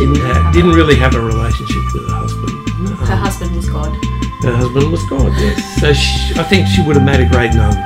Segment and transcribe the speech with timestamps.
[0.00, 2.48] Didn't, Didn't, have ha- didn't really have a relationship with her husband.
[2.48, 3.06] Mm.
[3.06, 3.92] Her um, husband was God.
[4.42, 5.78] Her husband was God, yes.
[5.78, 7.76] So she, I think she would have made a great nun.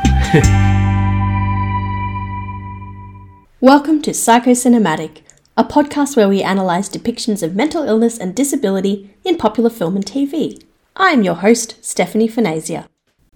[3.61, 5.23] Welcome to Psychocinematic,
[5.57, 10.07] a podcast where we analyse depictions of mental illness and disability in popular film and
[10.07, 10.63] TV.
[10.95, 12.87] I am your host, Stephanie Fornasier.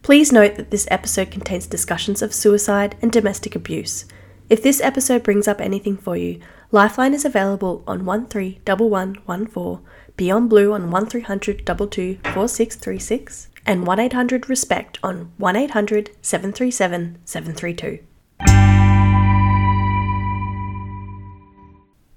[0.03, 4.05] Please note that this episode contains discussions of suicide and domestic abuse.
[4.49, 6.41] If this episode brings up anything for you,
[6.71, 9.81] Lifeline is available on 131114,
[10.19, 18.01] Beyond Blue on 1300 22 4636, and 1800 Respect on 1800 737 732.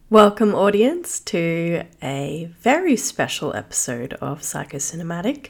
[0.10, 5.48] Welcome, audience, to a very special episode of Psychocinematic,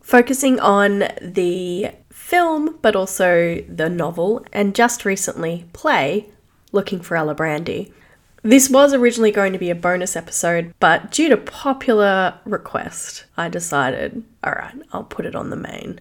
[0.00, 6.30] focusing on the film, but also the novel, and just recently play,
[6.70, 7.92] Looking for Alibrandi.
[8.42, 13.48] This was originally going to be a bonus episode, but due to popular request, I
[13.48, 16.00] decided, alright, I'll put it on the main.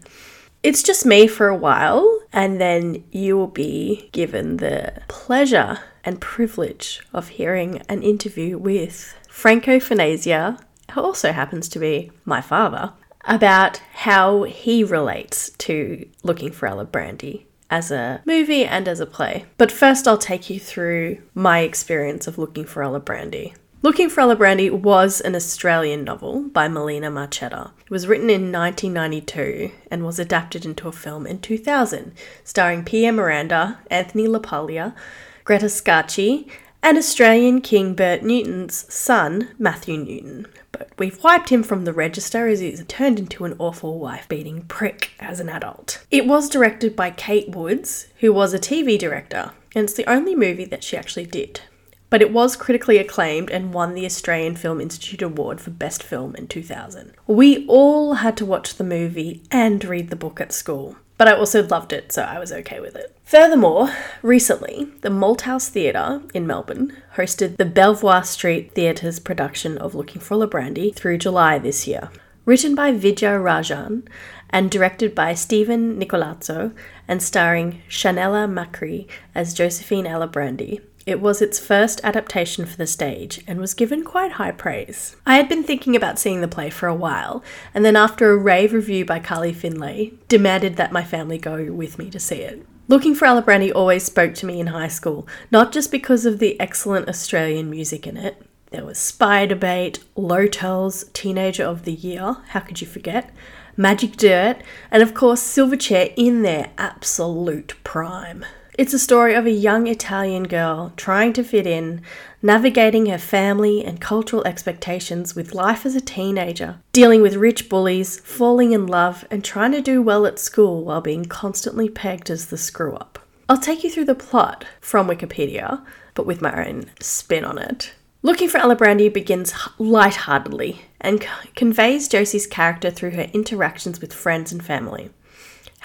[0.62, 6.22] It's just me for a while, and then you will be given the pleasure and
[6.22, 10.60] privilege of hearing an interview with Franco Fornasier,
[10.92, 12.94] who also happens to be my father,
[13.26, 19.46] about how he relates to Looking for Alibrandi as a movie and as a play.
[19.58, 23.54] But first, I'll take you through my experience of Looking for Alibrandi.
[23.84, 27.72] Looking for Alibrandi was an Australian novel by Melina Marchetta.
[27.80, 32.12] It was written in 1992 and was adapted into a film in 2000,
[32.44, 34.96] starring Pia Miranda, Anthony LaPaglia,
[35.44, 36.48] Greta Scacchi,
[36.82, 40.48] and Australian King Bert Newton's son, Matthew Newton.
[40.98, 45.12] We've wiped him from the register as he's turned into an awful wife beating prick
[45.20, 46.06] as an adult.
[46.12, 50.36] It was directed by Kate Woods, who was a TV director, and it's the only
[50.36, 51.62] movie that she actually did
[52.10, 56.36] but it was critically acclaimed and won the Australian Film Institute Award for Best Film
[56.36, 57.14] in 2000.
[57.26, 61.34] We all had to watch the movie and read the book at school, but I
[61.34, 63.16] also loved it, so I was okay with it.
[63.24, 63.90] Furthermore,
[64.22, 70.38] recently, the Malthouse Theatre in Melbourne hosted the Belvoir Street Theatre's production of Looking for
[70.38, 72.10] Alibrandi through July this year.
[72.46, 74.08] Written by Vidya Rajan
[74.50, 76.74] and directed by Stephen Nicolazzo
[77.08, 83.42] and starring Chanella Macri as Josephine Alibrandi, it was its first adaptation for the stage
[83.48, 85.16] and was given quite high praise.
[85.26, 87.42] I had been thinking about seeing the play for a while,
[87.74, 91.98] and then after a rave review by Carly Findlay, demanded that my family go with
[91.98, 92.66] me to see it.
[92.90, 96.60] Looking for Alibrandi always spoke to me in high school, not just because of the
[96.60, 98.42] excellent Australian music in it.
[98.72, 103.34] There was Spy Debate, Lo-Tel's, Teenager of the Year, how could you forget?
[103.78, 104.58] Magic Dirt,
[104.92, 108.44] and of course Silverchair in their absolute prime.
[108.78, 112.04] It's a story of a young Italian girl trying to fit in,
[112.44, 118.20] navigating her family and cultural expectations with life as a teenager, dealing with rich bullies,
[118.20, 122.46] falling in love, and trying to do well at school while being constantly pegged as
[122.46, 123.18] the screw up.
[123.50, 125.84] I'll take you through the plot from Wikipedia,
[126.14, 127.96] but with my own spin on it.
[128.22, 134.64] Looking for Alibrandi begins lightheartedly and conveys Josie's character through her interactions with friends and
[134.64, 135.10] family.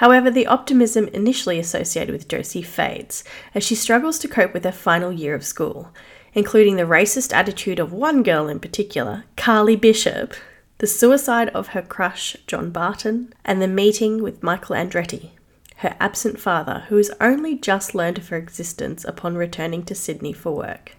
[0.02, 3.22] However, the optimism initially associated with Josie fades
[3.54, 5.92] as she struggles to cope with her final year of school,
[6.34, 10.34] including the racist attitude of one girl in particular, Carly Bishop,
[10.78, 15.30] the suicide of her crush, John Barton, and the meeting with Michael Andretti,
[15.76, 20.32] her absent father, who has only just learned of her existence upon returning to Sydney
[20.32, 20.96] for work.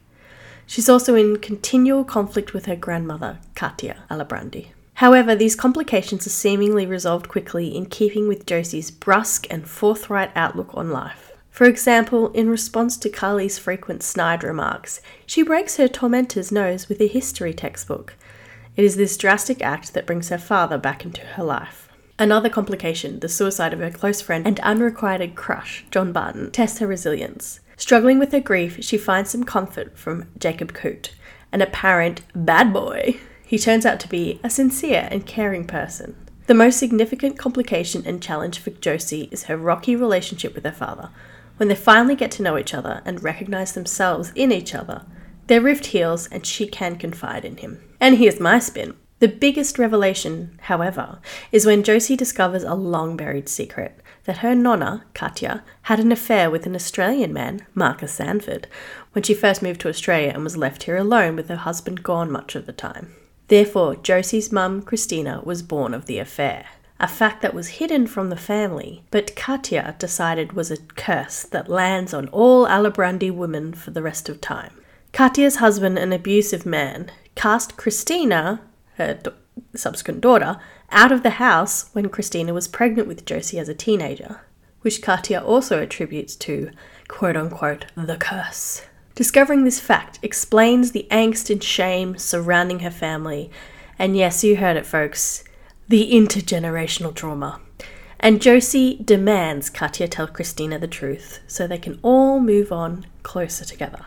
[0.66, 4.68] She's also in continual conflict with her grandmother, Katia Alibrandi.
[4.96, 10.70] However, these complications are seemingly resolved quickly in keeping with Josie's brusque and forthright outlook
[10.74, 11.32] on life.
[11.50, 17.00] For example, in response to Carly's frequent snide remarks, she breaks her tormentor's nose with
[17.00, 18.16] a history textbook.
[18.76, 21.90] It is this drastic act that brings her father back into her life.
[22.18, 26.88] Another complication, the suicide of her close friend and unrequited crush, John Barton, tests her
[26.88, 27.60] resilience.
[27.78, 31.14] Struggling with her grief, she finds some comfort from Jacob Coote,
[31.52, 33.20] an apparent bad boy
[33.54, 36.16] he turns out to be a sincere and caring person.
[36.48, 41.12] The most significant complication and challenge for Josie is her rocky relationship with her father.
[41.58, 45.06] When they finally get to know each other and recognize themselves in each other,
[45.46, 47.80] their rift heals and she can confide in him.
[48.02, 48.96] And here's my spin.
[49.20, 51.20] The biggest revelation, however,
[51.52, 56.50] is when Josie discovers a long buried secret that her nonna, Katya, had an affair
[56.50, 58.66] with an Australian man, Marcus Sanford,
[59.12, 62.32] when she first moved to Australia and was left here alone with her husband gone
[62.32, 63.14] much of the time.
[63.48, 66.66] Therefore, Josie's mum, Christina, was born of the affair.
[67.00, 71.68] A fact that was hidden from the family, but Katya decided was a curse that
[71.68, 74.72] lands on all Alibrandi women for the rest of time.
[75.12, 78.62] Katya's husband, an abusive man, cast Christina,
[78.96, 79.32] her d-
[79.76, 80.58] subsequent daughter,
[80.92, 84.42] out of the house when Christina was pregnant with Josie as a teenager,
[84.82, 86.72] which Katia also attributes to
[87.08, 88.84] quote unquote the curse.
[89.16, 93.52] Discovering this fact explains the angst and shame surrounding her family,
[94.00, 95.44] and yes, you heard it, folks,
[95.88, 97.62] the intergenerational trauma.
[98.20, 103.66] And Josie demands Katya tell Christina the truth so they can all move on closer
[103.66, 104.06] together.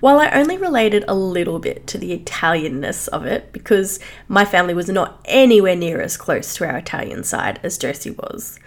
[0.00, 4.72] While I only related a little bit to the Italianness of it, because my family
[4.72, 8.58] was not anywhere near as close to our Italian side as Josie was,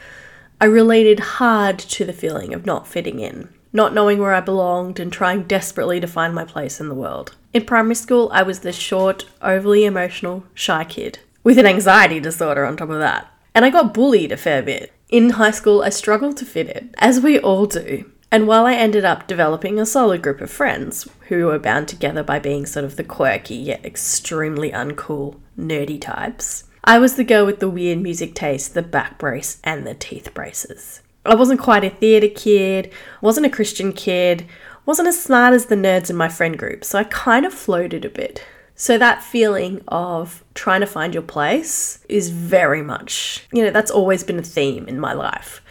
[0.62, 5.00] I related hard to the feeling of not fitting in, not knowing where I belonged,
[5.00, 7.36] and trying desperately to find my place in the world.
[7.54, 12.66] In primary school, I was the short, overly emotional, shy kid, with an anxiety disorder
[12.66, 13.32] on top of that.
[13.54, 14.92] And I got bullied a fair bit.
[15.10, 18.10] In high school, I struggled to fit in, as we all do.
[18.32, 22.24] And while I ended up developing a solid group of friends who were bound together
[22.24, 27.46] by being sort of the quirky yet extremely uncool, nerdy types, I was the girl
[27.46, 31.02] with the weird music taste, the back brace, and the teeth braces.
[31.26, 32.92] I wasn't quite a theatre kid,
[33.22, 34.46] wasn't a Christian kid,
[34.86, 38.06] wasn't as smart as the nerds in my friend group, so I kind of floated
[38.06, 38.46] a bit.
[38.76, 43.90] So that feeling of trying to find your place is very much, you know, that's
[43.90, 45.62] always been a theme in my life.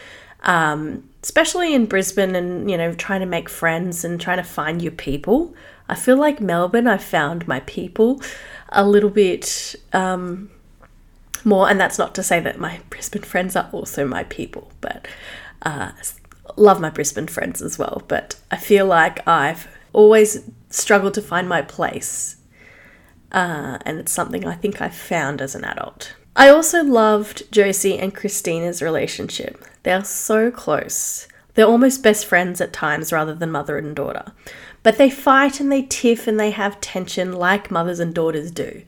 [0.43, 4.83] Um, especially in Brisbane and, you know, trying to make friends and trying to find
[4.83, 5.55] your people.
[5.89, 8.21] I feel like Melbourne, I found my people
[8.71, 10.51] a little bit um,
[11.45, 11.69] more.
[11.71, 15.07] And that's not to say that my Brisbane friends are also my people, but
[15.65, 15.93] uh,
[16.57, 18.03] love my Brisbane friends as well.
[18.09, 22.37] But I feel like I've always struggled to find my place.
[23.33, 26.15] Uh, and it's something I think I found as an adult.
[26.37, 29.65] I also loved Josie and Christina's relationship.
[29.83, 31.29] They are so close.
[31.55, 34.33] They're almost best friends at times rather than mother and daughter.
[34.83, 38.83] But they fight and they tiff and they have tension like mothers and daughters do.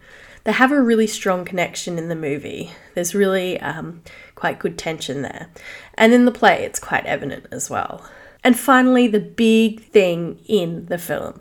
[0.44, 2.70] They have a really strong connection in the movie.
[2.94, 4.02] There's really um,
[4.34, 5.48] quite good tension there.
[5.96, 8.04] And in the play, it's quite evident as well.
[8.44, 11.40] And finally, the big thing in the film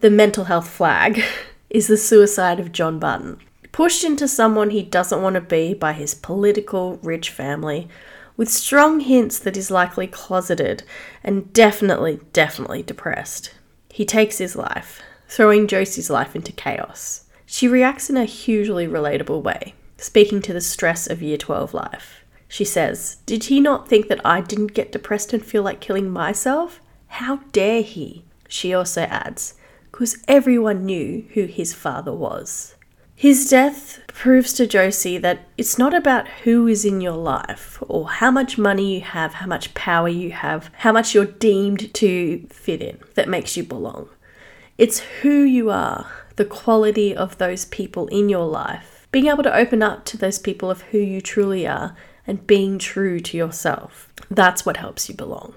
[0.00, 1.22] the mental health flag
[1.70, 3.40] is the suicide of John Barton
[3.74, 7.88] pushed into someone he doesn't want to be by his political, rich family,
[8.36, 10.84] with strong hints that he's likely closeted
[11.24, 13.52] and definitely, definitely depressed.
[13.90, 17.24] He takes his life, throwing Josie's life into chaos.
[17.46, 22.23] She reacts in a hugely relatable way, speaking to the stress of Year 12 life.
[22.54, 26.08] She says, Did he not think that I didn't get depressed and feel like killing
[26.08, 26.80] myself?
[27.08, 28.26] How dare he?
[28.46, 29.54] She also adds,
[29.90, 32.76] because everyone knew who his father was.
[33.16, 38.08] His death proves to Josie that it's not about who is in your life or
[38.08, 42.46] how much money you have, how much power you have, how much you're deemed to
[42.50, 44.10] fit in that makes you belong.
[44.78, 49.56] It's who you are, the quality of those people in your life, being able to
[49.56, 51.96] open up to those people of who you truly are
[52.26, 54.12] and being true to yourself.
[54.30, 55.54] That's what helps you belong.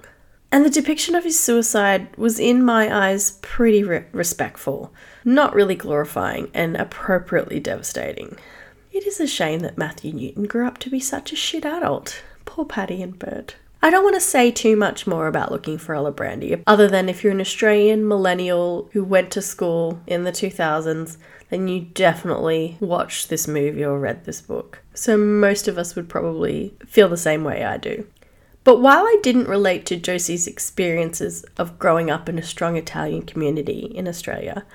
[0.50, 4.92] And the depiction of his suicide was, in my eyes, pretty re- respectful,
[5.24, 8.36] not really glorifying, and appropriately devastating.
[8.90, 12.22] It is a shame that Matthew Newton grew up to be such a shit adult.
[12.46, 13.56] Poor Patty and Bert.
[13.80, 17.22] I don't want to say too much more about looking for Alibrandi, other than if
[17.22, 21.16] you're an Australian millennial who went to school in the 2000s,
[21.50, 24.82] then you definitely watched this movie or read this book.
[24.98, 28.04] So most of us would probably feel the same way I do.
[28.64, 33.22] But while I didn't relate to Josie's experiences of growing up in a strong Italian
[33.22, 34.66] community in Australia,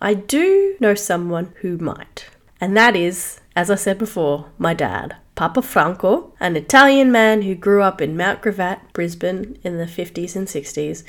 [0.00, 2.24] I do know someone who might.
[2.58, 7.54] And that is, as I said before, my dad, Papa Franco, an Italian man who
[7.54, 11.04] grew up in Mount Gravatt, Brisbane, in the 50s and 60s,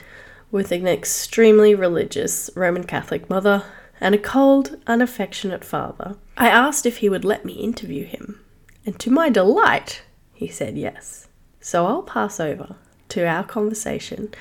[0.51, 3.63] with an extremely religious Roman Catholic mother
[4.01, 6.17] and a cold, unaffectionate father.
[6.36, 8.41] I asked if he would let me interview him,
[8.88, 10.01] and to my delight,
[10.34, 11.27] he said yes.
[11.60, 12.77] So I'll pass over
[13.10, 14.34] to our conversation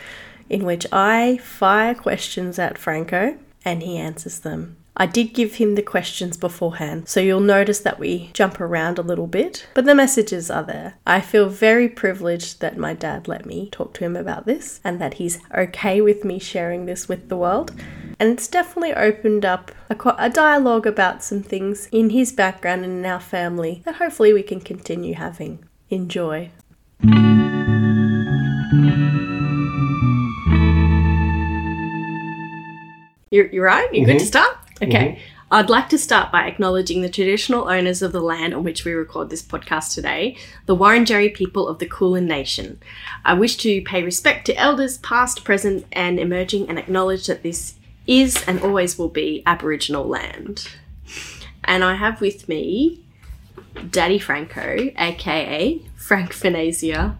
[0.49, 4.77] in which I fire questions at Franco and he answers them.
[4.99, 9.03] I did give him the questions beforehand, so you'll notice that we jump around a
[9.03, 10.95] little bit, but the messages are there.
[11.07, 14.99] I feel very privileged that my dad let me talk to him about this and
[14.99, 17.73] that he's okay with me sharing this with the world.
[18.19, 22.99] And it's definitely opened up a, a dialogue about some things in his background and
[23.01, 25.63] in our family that hopefully we can continue having.
[25.91, 26.51] Enjoy.
[33.31, 33.93] You're, you're right?
[33.93, 34.29] You're good to Mhm.
[34.29, 34.57] start?
[34.83, 35.17] Okay.
[35.17, 35.19] Mhm.
[35.49, 38.93] I'd like to start by acknowledging the traditional owners of the land on which we
[38.93, 42.81] record this podcast today, the Wurundjeri people of the Kulin Nation.
[43.25, 47.75] I wish to pay respect to elders past, present, and emerging and acknowledge that this
[48.09, 50.69] is and always will be Aboriginal land.
[51.63, 53.01] And I have with me
[53.91, 57.17] Daddy Franco, aka Frank Fornasier.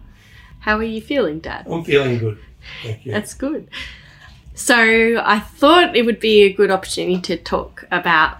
[0.59, 1.65] How are you feeling, Dad?
[1.69, 2.39] I'm feeling good.
[2.83, 3.11] Thank you.
[3.13, 3.69] That's good.
[4.57, 8.39] So I thought it would be a good opportunity to talk about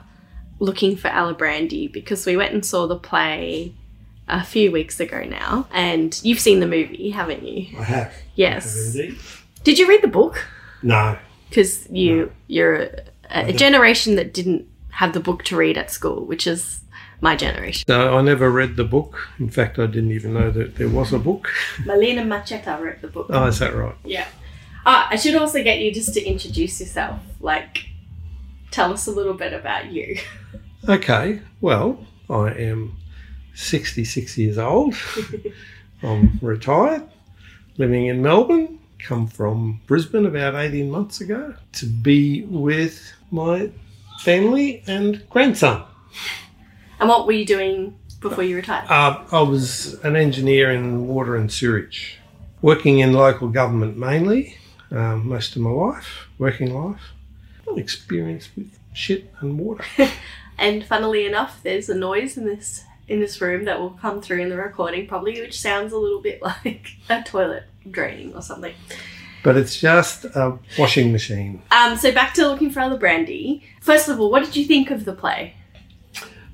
[0.59, 3.73] looking for Alibrandi because we went and saw the play
[4.27, 7.77] a few weeks ago now, and you've seen the movie, haven't you?
[7.79, 8.13] I have.
[8.33, 8.97] Yes.
[8.97, 9.45] I have.
[9.63, 10.43] Did you read the book?
[10.81, 11.17] No.
[11.49, 13.59] Because you you're a, a didn't.
[13.59, 16.81] generation that didn't have the book to read at school, which is
[17.21, 17.85] my generation.
[17.87, 19.29] No, I never read the book.
[19.39, 21.47] In fact, I didn't even know that there was a book.
[21.85, 23.27] Melina Marchetta wrote the book.
[23.29, 23.95] Oh, is that right?
[24.03, 24.27] Yeah.
[24.89, 27.19] Ah, I should also get you just to introduce yourself.
[27.41, 27.89] Like,
[28.71, 30.17] tell us a little bit about you.
[30.87, 31.41] Okay.
[31.59, 32.95] Well, I am
[33.53, 34.95] 66 years old.
[36.03, 37.03] I'm retired,
[37.77, 38.79] living in Melbourne.
[38.99, 43.69] Come from Brisbane about 18 months ago to be with my
[44.21, 45.83] family and grandson.
[47.01, 48.89] And what were you doing before you retired?
[48.89, 52.19] Uh, I was an engineer in water and sewage,
[52.61, 54.55] working in local government mainly,
[54.91, 57.01] um, most of my life, working life.
[57.65, 59.83] Got experience with shit and water.
[60.57, 64.41] And funnily enough, there's a noise in this in this room that will come through
[64.41, 68.73] in the recording probably, which sounds a little bit like a toilet draining or something.
[69.43, 71.61] But it's just a washing machine.
[71.71, 73.61] Um, so back to looking for Alibrandi.
[73.81, 75.53] First of all, what did you think of the play?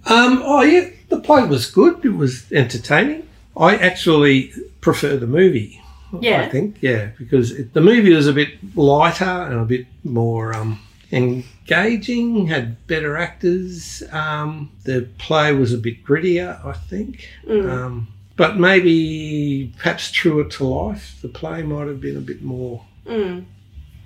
[0.06, 2.04] Um, oh yeah, the play was good.
[2.04, 3.28] It was entertaining.
[3.56, 5.82] I actually prefer the movie.
[6.22, 6.41] Yeah.
[6.41, 10.53] I think yeah, because it, the movie was a bit lighter and a bit more
[10.53, 10.79] um,
[11.12, 12.48] engaging.
[12.48, 14.03] Had better actors.
[14.12, 17.27] Um, the play was a bit grittier, I think.
[17.48, 17.70] Mm.
[17.72, 21.17] Um, but maybe perhaps truer to life.
[21.22, 23.43] The play might have been a bit more Mm,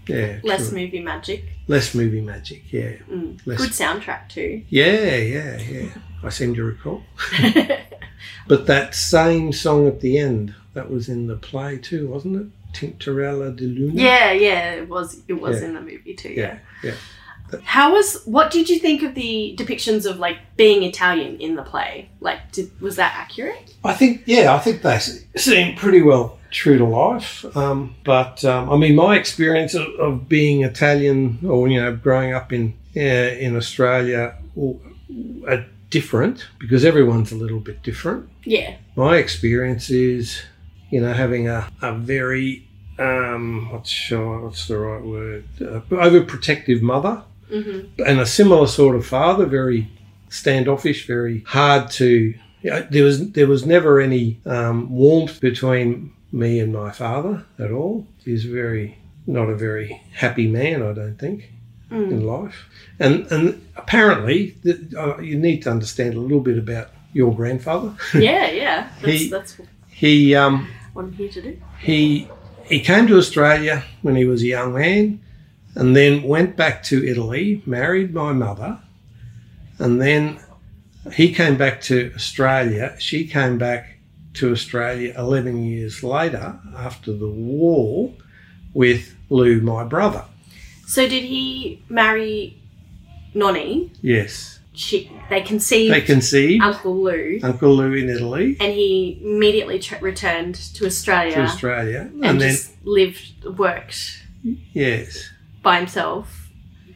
[0.08, 0.82] yeah less truer.
[0.82, 1.44] movie magic.
[1.68, 2.64] less movie magic.
[2.72, 3.44] Yeah, Mm.
[3.46, 4.64] Good soundtrack too.
[4.70, 5.90] yeah yeah yeah.
[6.24, 7.04] I seem to recall.
[8.48, 12.48] But that same song at the end, that was in the play too, wasn't it?
[12.74, 14.02] Tintarella di Luna.
[14.02, 15.22] yeah, yeah, it was.
[15.28, 15.68] It was Yeah.
[15.68, 16.30] in the movie too.
[16.30, 16.60] Yeah.
[16.84, 17.60] yeah, yeah.
[17.64, 18.22] How was?
[18.26, 22.10] What did you think of the depictions of like being Italian in the play?
[22.20, 23.74] Like, did, was that accurate?
[23.86, 25.00] I think, yeah, I think they
[25.38, 27.46] seem pretty well true to life.
[27.56, 32.34] Um, but um, I mean, my experience of, of being Italian, or you know, growing
[32.34, 34.36] up in uh, in Australia,
[35.48, 38.30] are different because everyone's a little bit different.
[38.44, 38.76] Yeah.
[38.96, 40.42] My experience is,
[40.90, 42.68] you know, having a, a very
[43.00, 45.44] um, what's what's the right word?
[45.62, 48.04] Uh, overprotective mother Mm-hmm.
[48.06, 49.90] and a similar sort of father, very
[50.28, 52.34] standoffish, very hard to.
[52.62, 57.46] You know, there was there was never any um, warmth between me and my father
[57.58, 58.06] at all.
[58.26, 61.50] He's very not a very happy man, I don't think,
[61.92, 62.12] Mm.
[62.12, 62.68] in life.
[63.00, 67.94] And and apparently, the, uh, you need to understand a little bit about your grandfather.
[68.14, 68.90] Yeah, yeah.
[69.02, 69.58] That's, He- that's
[69.90, 71.58] He um, what I'm here to do.
[71.80, 72.28] he
[72.66, 75.22] he came to Australia when he was a young man,
[75.76, 78.80] and then went back to Italy, married my mother,
[79.80, 80.40] and then
[81.14, 82.96] he came back to Australia.
[83.00, 83.98] She came back
[84.34, 88.14] to Australia eleven years later after the war
[88.74, 90.26] with Lou, my brother.
[90.88, 92.58] So did he marry
[93.34, 93.92] Nonny?
[94.02, 99.80] Yes, She, they conceived they conceived Uncle Lou, Uncle Lou in Italy and he immediately
[99.80, 104.24] tr- returned to Australia to Australia, and, and then lived, worked
[104.72, 105.30] yes,
[105.62, 106.50] by himself.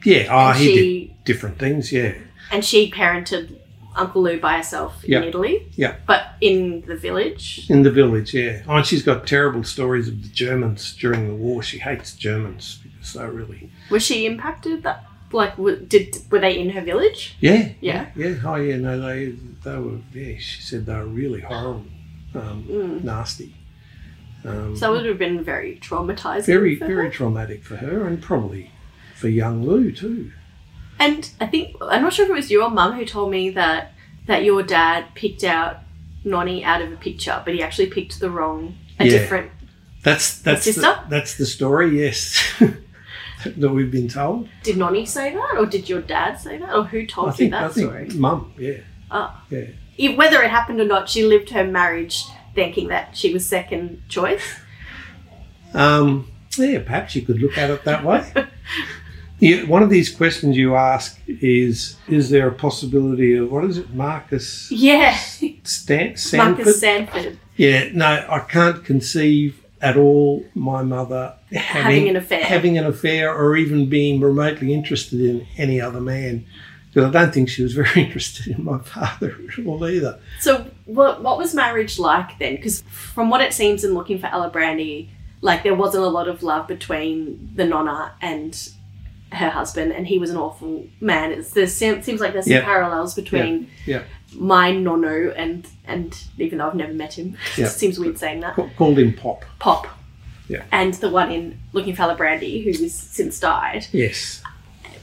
[0.05, 0.27] yeah.
[0.31, 0.75] Oh, and he she
[1.07, 1.91] did different things.
[1.91, 2.13] Yeah,
[2.49, 3.59] and she parented
[3.95, 5.67] Uncle Lou by herself in Italy.
[5.73, 5.95] Yeah.
[6.07, 7.65] But in the village.
[7.69, 8.63] In the village, yeah.
[8.67, 11.61] Oh, and she's got terrible stories of the Germans during the war.
[11.61, 13.69] She hates Germans because they really.
[13.89, 14.83] Was she impacted?
[14.83, 15.55] That like
[15.87, 17.35] did were they in her village?
[17.39, 17.69] Yeah.
[17.81, 18.07] Yeah.
[18.15, 18.35] Yeah.
[18.45, 18.77] Oh, yeah.
[18.77, 19.99] No, they they were.
[20.13, 20.37] Yeah.
[20.37, 21.85] She said they were really horrible,
[22.35, 23.03] um, Mm.
[23.03, 23.55] nasty.
[24.43, 26.45] Um, So it would have been very traumatizing.
[26.45, 27.11] very very her.
[27.11, 28.71] traumatic for her and probably
[29.15, 30.31] for young Lou too.
[31.01, 33.49] And I think I'm not sure if it was you or Mum who told me
[33.49, 33.93] that
[34.27, 35.77] that your dad picked out
[36.23, 39.11] Nonny out of a picture, but he actually picked the wrong, a Yeah.
[39.17, 39.51] different.
[40.03, 40.99] That's that's the, sister?
[41.09, 41.99] that's the story.
[41.99, 42.39] Yes.
[43.57, 44.47] that we've been told.
[44.61, 47.37] Did Nonny say that, or did your dad say that, or who told I you
[47.37, 48.07] think that I think story?
[48.19, 48.53] mum.
[48.59, 48.77] Yeah.
[49.09, 49.43] Ah.
[49.49, 49.65] Yeah.
[49.97, 54.03] If- Whether it happened or not, she lived her marriage thinking that she was second
[54.07, 54.43] choice.
[55.73, 58.23] Um, yeah, perhaps you could look at it that way.
[59.41, 63.77] yeah, one of these questions you ask is: Is there a possibility of what is
[63.77, 65.13] it, Marcus Yeah,
[65.63, 66.57] Stan- Sanford?
[66.57, 72.43] Marcus Sanford yeah, no, I can't conceive at all my mother having, having an affair.
[72.43, 76.45] having an affair or even being remotely interested in any other man
[76.93, 80.19] Because I don't think she was very interested in my father at all either.
[80.39, 82.55] So, what what was marriage like then?
[82.55, 85.09] Because from what it seems in looking for Alibrandi,
[85.41, 88.69] like there wasn't a lot of love between the nonna and
[89.31, 91.31] her husband, and he was an awful man.
[91.31, 92.63] It's, there seems like there's some Yeah.
[92.65, 94.03] parallels between Yeah.
[94.35, 98.55] my nono and and even though I've never met him, it seems weird saying that.
[98.55, 99.45] Ca- Called him Pop.
[99.59, 99.87] Pop.
[100.47, 100.63] Yeah.
[100.71, 103.87] And the one in Looking for Alibrandi, who has since died.
[103.93, 104.41] Yes.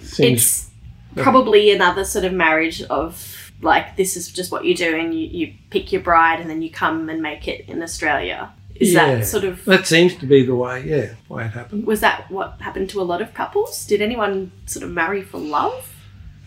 [0.02, 0.70] Seems,
[1.16, 5.12] it's probably another sort of marriage of like this is just what you do and
[5.14, 8.52] you, you pick your bride and then you come and make it in Australia.
[8.80, 9.16] Is Yeah.
[9.16, 11.85] that sort of that seems to be the way, yeah, way it happened.
[11.87, 13.85] was that what happened to a lot of couples?
[13.87, 15.92] Did anyone sort of marry for love?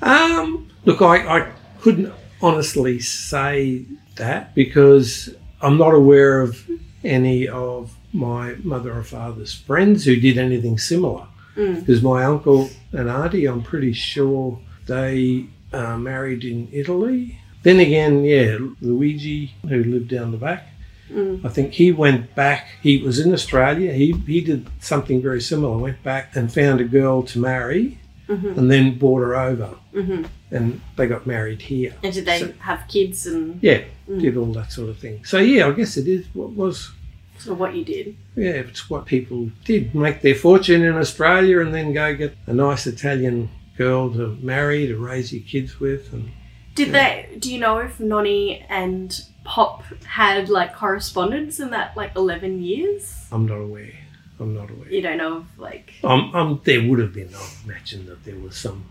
[0.02, 2.12] Um, look, I, I couldn't
[2.42, 3.86] honestly say
[4.16, 5.30] that because
[5.62, 6.68] I'm not aware of
[7.04, 11.26] any of my mother or father's friends who did anything similar.
[11.56, 14.58] Because my uncle and auntie, I'm pretty sure
[14.88, 17.38] they uh, married in Italy.
[17.64, 20.70] Then again, yeah, Luigi, who lived down the back,
[21.12, 21.46] Mm.
[21.46, 22.68] I think he went back.
[22.82, 23.92] He was in Australia.
[23.94, 25.78] He he did something very similar.
[25.78, 27.98] Went back and found a girl to marry,
[28.30, 28.58] mm-hmm.
[28.60, 30.24] and then brought her over, Mm-hmm.
[30.56, 31.94] and they got married here.
[32.04, 34.22] And did they So- have kids and Yeah, mm.
[34.22, 35.26] did all that sort of thing.
[35.26, 36.92] So yeah, I guess it is what was.
[37.38, 38.16] sort of what you did?
[38.36, 39.94] Yeah, it's what people did.
[39.96, 44.88] Make their fortune in Australia and then go get a nice Italian girl to marry
[44.88, 46.14] to raise your kids with.
[46.14, 46.30] And
[46.76, 47.12] Did they?
[47.40, 49.10] Do you know if Nonny and
[49.44, 53.26] Pop had like correspondence in that like eleven years?
[53.32, 53.94] I'm not aware.
[54.40, 54.90] I'm not aware.
[54.92, 58.38] You don't know of like Um, um, there would have been, I imagine, that there
[58.38, 58.86] was some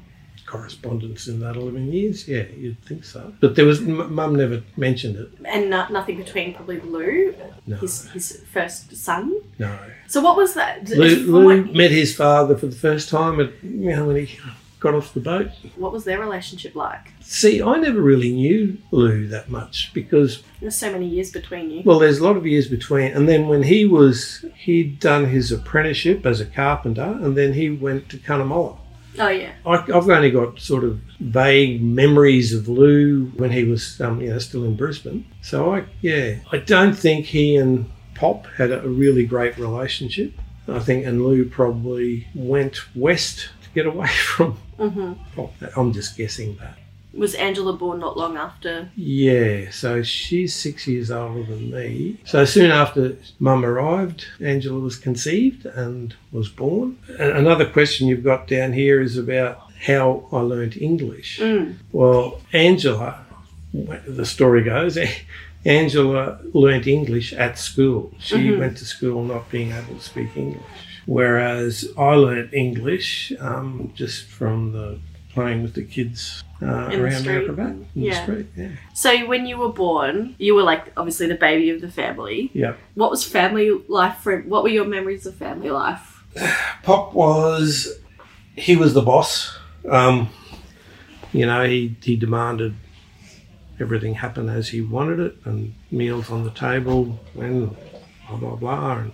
[0.46, 2.26] correspondence in that 11 years.
[2.26, 3.32] Yeah, you'd think so.
[3.40, 5.28] But there was, m- Mum never mentioned it.
[5.44, 7.34] and no, nothing between probably Lou,
[7.66, 9.40] No, his his first son.
[9.58, 9.76] no.
[10.08, 10.88] So what was that?
[10.88, 14.38] Lou, Lou what, met his father for the first time at, you know, when he
[14.80, 15.50] got off the boat.
[15.76, 17.12] what was their relationship like?
[17.20, 21.82] See, I never really knew Lou that much because, There's so many years between you.
[21.84, 23.12] well, there's a lot of years between.
[23.12, 27.70] And then when he was, he'd done his apprenticeship as a carpenter and then he
[27.70, 28.78] went to Cunnamulla.
[29.18, 29.52] Oh yeah.
[29.66, 34.30] I, I've only got sort of vague memories of Lou when he was, um, you
[34.30, 35.26] know, still in Brisbane.
[35.42, 40.32] So I, yeah, I don't think he and Pop had a really great relationship.
[40.68, 45.52] I think, and Lou probably went west get away from hmm Pop.
[45.76, 46.76] I'm just guessing that.
[47.12, 48.88] Was Angela born not long after?
[48.94, 52.18] Yeah, so she's six years older than me.
[52.24, 56.98] So soon after Mum arrived, Angela was conceived and was born.
[57.18, 61.40] Another question you've got down here is about how I learnt English.
[61.40, 61.74] Mm.
[61.90, 63.24] Well, Angela,
[63.74, 64.96] the story goes,
[65.64, 68.14] Angela learnt English at school.
[68.20, 70.62] She went to school not being able to speak English.
[71.10, 75.00] Whereas I learnt English um, just from the
[75.34, 77.42] playing with the kids uh, the around street.
[77.42, 78.10] Acrobat in Yeah.
[78.14, 78.46] the street.
[78.56, 78.68] Yeah.
[78.94, 82.50] So when you were born, you were like obviously the baby of the family.
[82.54, 82.74] Yeah.
[82.94, 84.38] What was family life for?
[84.42, 86.22] What were your memories of family life?
[86.84, 87.98] Pop was
[88.54, 89.58] he was the boss.
[89.88, 90.28] Um,
[91.32, 92.74] you know, he he demanded
[93.80, 97.76] everything happen as he wanted it, and meals on the table, and
[98.28, 98.92] blah blah blah.
[98.98, 99.12] And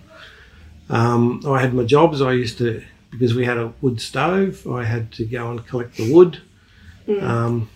[0.89, 2.21] um, I had my jobs.
[2.21, 4.67] I used to because we had a wood stove.
[4.67, 6.41] I had to go and collect the wood.
[7.21, 7.69] Um,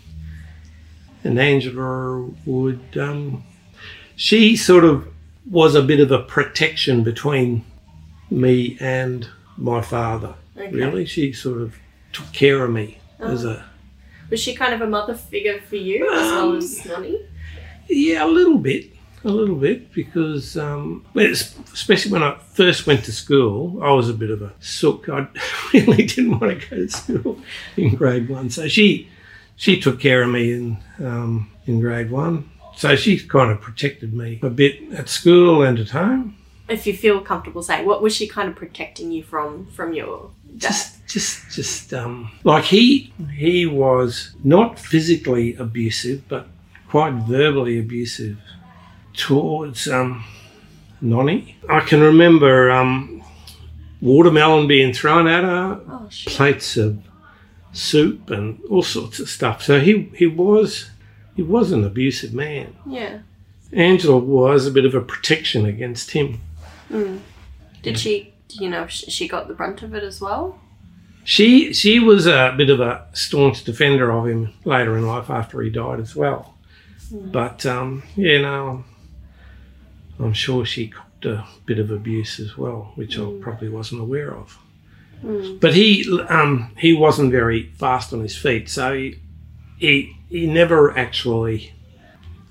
[1.23, 2.97] and Angela would.
[2.97, 3.43] Um,
[4.15, 5.07] she sort of
[5.49, 7.65] was a bit of a protection between
[8.29, 10.35] me and my father.
[10.57, 10.71] Okay.
[10.71, 11.75] Really, she sort of
[12.13, 13.65] took care of me as a
[14.29, 17.19] Was she kind of a mother figure for you as well as Nonny?
[17.87, 18.91] yeah, a little bit,
[19.23, 24.13] a little bit because um, especially when I first went to school, I was a
[24.13, 25.09] bit of a sook.
[25.09, 25.27] I
[25.73, 27.39] really didn't want to go to school
[27.77, 29.09] in grade one, so she
[29.55, 32.49] she took care of me in um, in grade one.
[32.75, 36.37] So she kind of protected me a bit at school and at home.
[36.67, 40.31] If you feel comfortable saying, what was she kind of protecting you from from your
[40.57, 40.69] dad?
[40.69, 46.47] just just just um like he he was not physically abusive but
[46.89, 48.37] quite verbally abusive
[49.13, 50.23] towards um
[51.01, 51.57] Nonny.
[51.69, 53.23] I can remember um
[54.01, 56.99] watermelon being thrown at her, Oh plates of
[57.73, 59.63] soup and all sorts of stuff.
[59.63, 60.89] So he he was
[61.35, 62.75] he was an abusive man.
[62.85, 63.19] Yeah.
[63.73, 66.41] Angela was a bit of a protection against him.
[67.81, 68.33] Did she?
[68.49, 70.59] You know she got the brunt of it as well?
[71.23, 75.61] She she was a bit of a staunch defender of him later in life after
[75.61, 76.57] he died as well.
[77.11, 78.83] But um, yeah, no,
[80.23, 84.33] I'm sure she copped a bit of abuse as well, which I probably wasn't aware
[84.33, 84.57] of.
[85.59, 89.19] But he um, he wasn't very fast on his feet, so he,
[89.77, 91.73] he he never actually.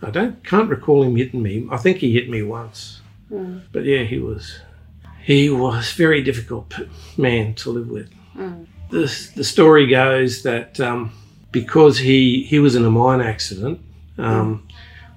[0.02, 1.66] I don't can't recall him hitting me.
[1.70, 3.00] I think he hit me once,
[3.72, 4.60] but yeah, he was
[5.22, 6.72] he was very difficult
[7.18, 8.08] man to live with.
[8.90, 11.12] The the story goes that um,
[11.50, 13.80] because he he was in a mine accident
[14.16, 14.66] um,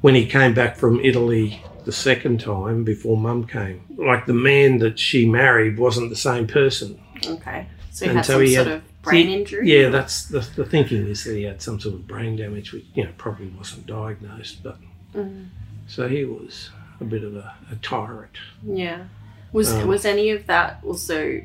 [0.01, 4.77] when he came back from Italy the second time before Mum came, like the man
[4.79, 6.99] that she married wasn't the same person.
[7.25, 7.67] Okay.
[7.91, 9.69] So he And had so some he sort had- of brain injury?
[9.71, 12.85] Yeah, that's the, the thinking is that he had some sort of brain damage, which
[12.95, 14.77] you know probably wasn't diagnosed, but
[15.13, 15.47] Mm.
[15.87, 16.69] so he was
[16.99, 18.31] a bit of a, a tyrant.
[18.65, 19.03] Yeah.
[19.51, 21.41] Was Um, was any of that also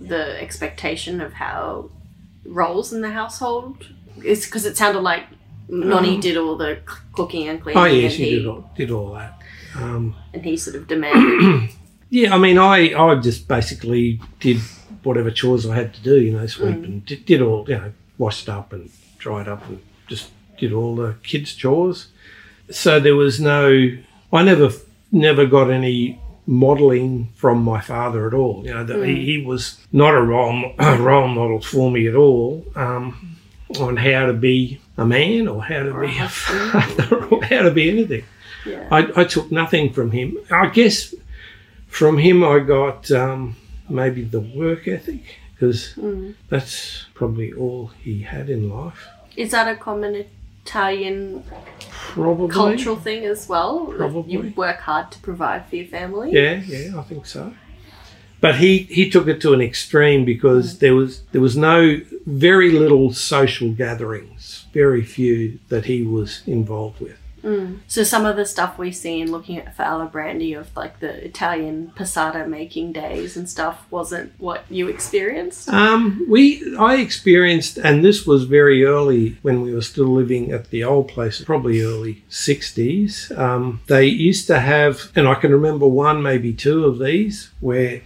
[0.00, 1.90] the expectation of how
[2.44, 3.86] roles in the household?
[4.22, 5.24] It's because it sounded like
[5.68, 6.78] Nonny Um, did all the
[7.12, 9.40] cooking and cleaning, Oh yes, and he he did all, did all that.
[9.76, 11.70] Um, and he sort of demanded.
[12.10, 14.58] yeah, I mean, I I just basically did
[15.02, 16.84] whatever chores I had to do, you know, sweep Mm.
[16.84, 20.94] and did, did all, you know, washed up and dried up and just did all
[20.96, 22.08] the kids' chores.
[22.70, 23.90] So there was no,
[24.32, 24.70] I never
[25.12, 28.62] never got any modelling from my father at all.
[28.64, 32.14] You know, that he, he was not a role a role model for me at
[32.14, 33.36] all um,
[33.80, 37.62] on how to be a man or how to Or be a father or how
[37.62, 38.24] to be anything.
[38.66, 38.88] Yeah.
[38.90, 40.36] I, I took nothing from him.
[40.50, 41.14] I guess
[41.88, 43.56] from him I got um,
[43.88, 45.22] maybe the work ethic
[45.54, 46.34] because Mm.
[46.48, 49.06] that's probably all he had in life.
[49.36, 50.24] Is that a common
[50.64, 51.44] Italian
[51.80, 52.48] Probably.
[52.48, 53.86] cultural thing as well?
[53.96, 54.32] Probably.
[54.32, 56.32] You work hard to provide for your family.
[56.32, 57.52] Yeah, yeah, I think so.
[58.40, 62.70] But he, he took it to an extreme because there was there was no very
[62.70, 67.16] little social gatherings, very few that he was involved with.
[67.44, 67.80] Mm.
[67.86, 71.92] So some of the stuff we see in looking at Alibrandi of like the Italian
[71.94, 75.68] passata making days and stuff wasn't what you experienced.
[75.68, 80.70] Um, we I experienced, and this was very early when we were still living at
[80.70, 83.36] the old place, probably early '60s.
[83.38, 88.02] Um, they used to have, and I can remember one, maybe two of these, where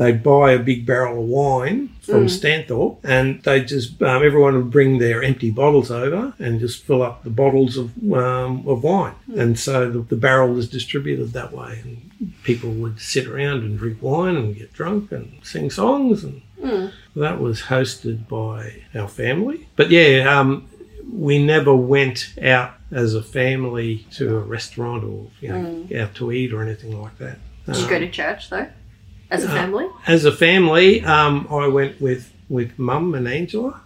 [0.00, 4.70] they'd buy a big barrel of wine from Stanthorpe, and they just um, everyone would
[4.70, 9.14] bring their empty bottles over and just fill up the bottles of um, of wine,
[9.36, 13.78] and so the, the barrel was distributed that way, and people would sit around and
[13.78, 16.40] drink wine and get drunk and sing songs and
[17.16, 19.66] that was hosted by our family.
[19.76, 20.68] But yeah, um,
[21.10, 26.32] we never went out as a family to a restaurant or you know out to
[26.32, 27.38] eat or anything like that.
[27.66, 28.66] Did you Um, go to church though,
[29.30, 29.86] as a uh, family?
[30.06, 33.80] as a family, um, I went with with Mum and Angela.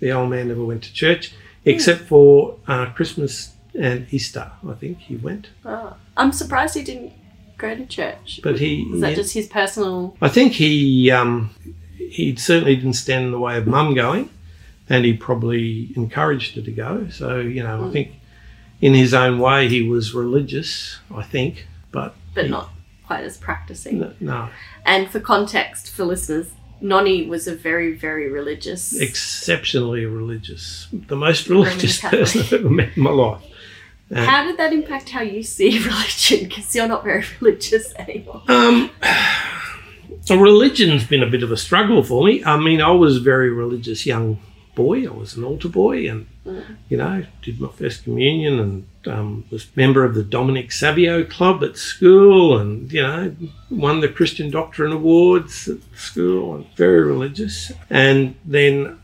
[0.00, 1.32] The old man never went to church
[1.64, 4.50] except for uh, Christmas and Easter.
[4.68, 5.94] I think he went, Oh.
[6.16, 7.12] I'm surprised he didn't
[7.58, 8.40] go to church.
[8.42, 8.86] but he.
[8.90, 10.16] Was that just his personal?
[10.20, 11.50] I think he um,
[11.96, 14.30] he certainly didn't stand in the way of mum going,
[14.88, 17.08] and he probably encouraged her to go.
[17.10, 18.12] So you know, I think
[18.80, 20.98] in his own way he was religious.
[21.14, 22.70] I think, but but he- not
[23.08, 23.98] quite as practicing.
[24.00, 24.48] no, no,
[24.84, 26.46] And for context for listeners,
[26.80, 28.94] Nonny was a very, very religious.
[29.00, 30.86] exceptionally religious.
[30.92, 33.42] The most religious person I've ever met in my life.
[34.14, 36.48] how did that impact how you see religion?
[36.48, 38.42] Because you're not very religious anymore.
[38.46, 38.90] Um,
[40.30, 42.44] religion's been a bit of a struggle for me.
[42.44, 44.38] I mean, I was a very religious young
[44.74, 45.06] boy.
[45.06, 46.26] I was an altar boy, and
[46.88, 51.62] you know, did my first communion, and um, was member of the Dominic Savio Club
[51.64, 53.34] at school, and you know,
[53.70, 56.54] won the Christian Doctrine Awards at school.
[56.56, 58.98] and very religious, and then.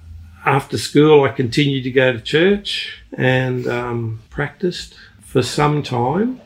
[0.46, 6.38] After school, I continued to go to church and um, practiced for some time.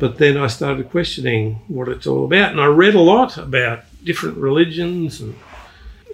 [0.00, 3.80] But then I started questioning what it's all about, and I read a lot about
[4.02, 5.34] different religions, and,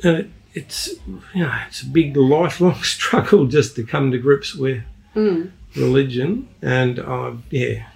[0.02, 0.88] and it, it's
[1.34, 4.82] you know it's a big lifelong struggle just to come to grips with
[5.16, 5.50] Mm.
[5.76, 7.86] religion, and I've yeah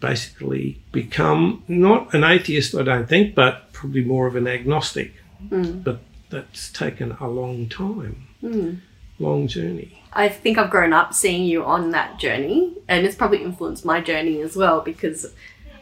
[0.00, 5.12] basically become not an atheist, I don't think, but probably more of an agnostic.
[5.48, 5.84] Mm.
[5.84, 8.78] But that's taken a long time, Mm.
[9.18, 10.00] long journey.
[10.12, 14.00] I think I've grown up seeing you on that journey, and it's probably influenced my
[14.00, 15.26] journey as well because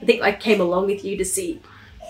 [0.01, 1.61] I think I came along with you to see,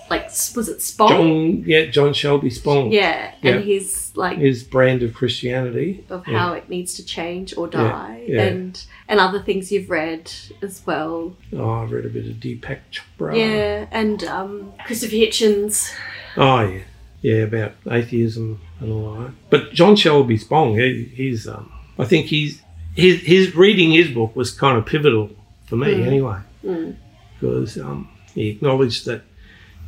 [0.09, 1.09] like, was it Spong?
[1.09, 3.51] John, yeah, John Shelby Spong, Yeah, Yeah.
[3.55, 6.03] and his like his brand of Christianity.
[6.09, 6.39] of Yeah.
[6.39, 8.43] how it needs to change or die, yeah.
[8.43, 11.35] and and other things you've read as well.
[11.53, 13.37] Oh, I've read a bit of Deepak Chopra.
[13.37, 15.91] Yeah, and um, Christopher Hitchens.
[16.37, 16.81] Oh yeah,
[17.21, 19.31] yeah, about atheism and all that.
[19.49, 22.61] But John Shelby Spong, he, he's, um, I think he's
[22.95, 25.29] his his reading his book was kind of pivotal
[25.67, 26.05] for me Mm.
[26.07, 26.95] anyway, Mm.
[27.39, 29.21] because um, he acknowledged that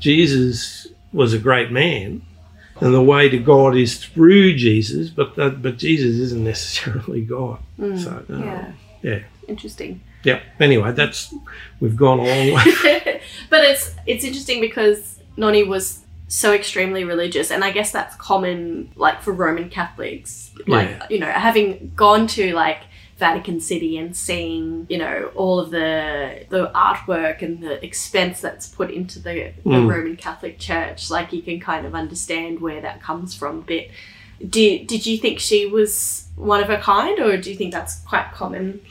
[0.02, 2.22] Jesus was a great man,
[2.80, 7.60] and the way to God is through Jesus, but that, but Jesus isn't necessarily God.
[7.80, 8.72] so uh, yeah.
[9.04, 10.02] yeah, Interesting.
[10.24, 10.42] yeah.
[10.60, 11.34] Anyway, that's
[11.80, 13.22] we've gone a long way.
[13.50, 18.90] but it's it's interesting because Noni was so extremely religious and I guess that's common
[18.96, 20.52] like for Roman Catholics.
[20.66, 21.08] Like Yeah.
[21.10, 22.80] you know, having gone to like
[23.22, 28.68] Vatican City and seeing, you know, all of the the artwork and the expense that's
[28.68, 29.90] put into the, the Mm.
[29.90, 33.92] Roman Catholic Church, like you can kind of understand where that comes from a bit.
[34.40, 38.00] Did, did you think she was one of a kind or do you think that's
[38.00, 38.82] quite common?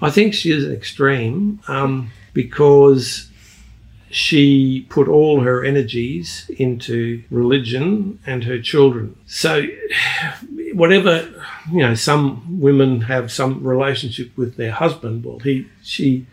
[0.00, 3.28] I think she is extreme um, because
[4.10, 9.16] she put all her energies into religion and her children.
[9.26, 9.66] So,
[10.74, 11.28] whatever
[11.70, 15.24] you know, some women have some relationship with their husband.
[15.24, 16.26] Well, he she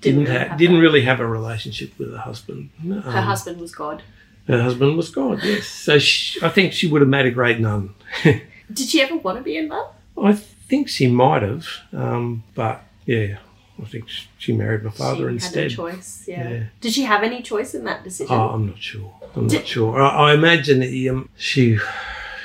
[0.00, 2.70] Didn't didn't really ha- have didn't really have a relationship with her husband.
[2.82, 4.02] Um, Her husband was God.
[4.46, 5.40] her husband was God.
[5.44, 7.94] Yes, so she, I think she would have made a great nun.
[8.24, 9.86] Did she ever want to be a nun?
[10.22, 13.38] I think she might have, um, but yeah,
[13.80, 14.06] I think
[14.38, 15.62] she married my father she instead.
[15.64, 16.48] Had a choice, yeah.
[16.50, 16.62] Yeah.
[16.80, 18.34] Did she have any choice in that decision?
[18.34, 19.12] Oh, I'm not sure.
[19.36, 20.00] I'm Did- not sure.
[20.02, 21.78] I, I imagine that, um, she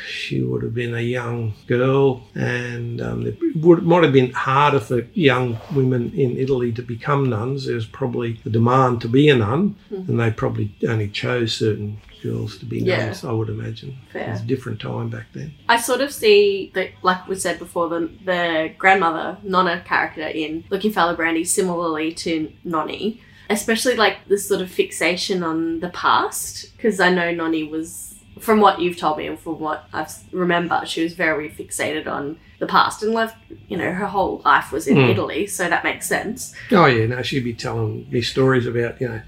[0.07, 4.79] she would have been a young girl, and um, it would might have been harder
[4.79, 7.65] for young women in Italy to become nuns.
[7.65, 11.97] There was probably the demand to be a nun, and they probably only chose certain
[12.23, 12.79] girls to be.
[12.79, 13.13] Yeah.
[13.23, 13.97] I would imagine.
[14.12, 14.23] Fair.
[14.27, 15.53] It was a different time back then.
[15.69, 20.63] I sort of see that, like we said before, the the grandmother Nonna character in
[20.69, 26.75] Looking for Brandy, similarly to Nonni, especially like this sort of fixation on the past.
[26.75, 30.81] Because I know Nonni was, from what you've told me and from what I remember,
[30.86, 33.36] she was very fixated on the past and left.
[33.67, 35.09] You know, her whole life was in Mm.
[35.12, 36.55] Italy, so that makes sense.
[36.71, 39.21] Oh yeah, no, she'd be telling me stories about you know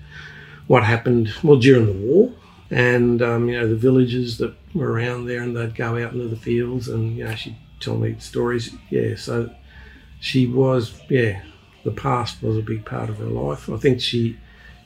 [0.67, 2.31] what happened well during the war,
[2.69, 6.27] and um, you know the villages that were around there, and they'd go out into
[6.27, 8.75] the fields, and you know she'd tell me stories.
[8.89, 9.49] Yeah, so
[10.19, 11.41] she was yeah,
[11.83, 13.69] the past was a big part of her life.
[13.69, 14.37] I think she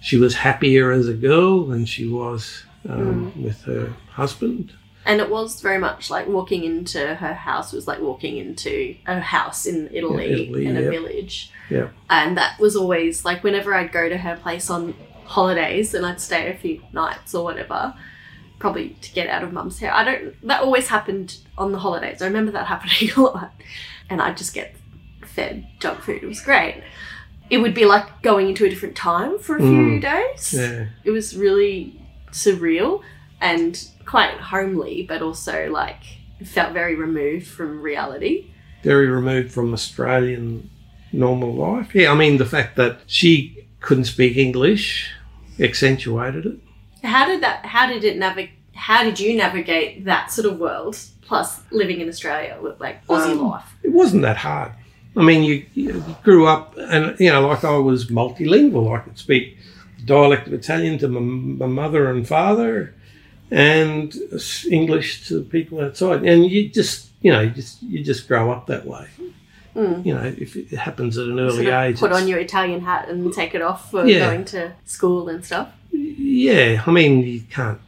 [0.02, 4.74] she was happier as a girl than she was um, with her husband.
[5.06, 9.20] And it was very much like walking into her house was like walking into a
[9.20, 11.52] house in Italy, Italy, in a village.
[11.70, 11.89] Yeah.
[12.10, 14.94] And that was always like whenever I'd go to her place on
[15.30, 17.94] holidays and I'd stay a few nights or whatever,
[18.60, 19.94] probably to get out of mum's hair.
[19.94, 22.22] I don't, that always happened on the holidays.
[22.22, 23.52] I remember that happening a lot.
[24.10, 24.76] And I'd just get
[25.26, 26.24] fed junk food.
[26.24, 26.82] It was great.
[27.50, 30.02] It would be like going into a different time for a few Mm.
[30.02, 32.00] days Yeah, it was really
[32.32, 33.02] surreal
[33.42, 36.02] and quite homely, but also like
[36.44, 38.52] felt very removed from reality.
[38.84, 40.70] very removed from Australian
[41.12, 41.94] normal life.
[41.94, 45.12] Yeah, I mean the fact that she couldn't speak English
[45.60, 46.60] accentuated it.
[47.04, 47.65] How did that?
[47.65, 48.52] How did it navigate?
[48.74, 50.98] How did you navigate that sort of world?
[51.22, 53.76] Plus, living in Australia with like Aussie Um, life.
[53.84, 54.72] It wasn't that hard.
[55.15, 58.95] I mean, you, you grew up, and you know, like I was multilingual.
[58.98, 59.58] I could speak
[60.06, 62.95] dialect of Italian to my, my mother and father,
[63.52, 64.15] and
[64.69, 66.24] English to people outside.
[66.24, 69.08] And you just, you know, you just you just grow up that way.
[69.80, 70.06] Mm.
[70.06, 72.82] You know, if it happens at an early Sort of age, put on your Italian
[72.82, 74.20] hat and take it off for Yeah.
[74.20, 75.70] going to school and stuff.
[75.92, 77.80] Yeah, I mean, you can't.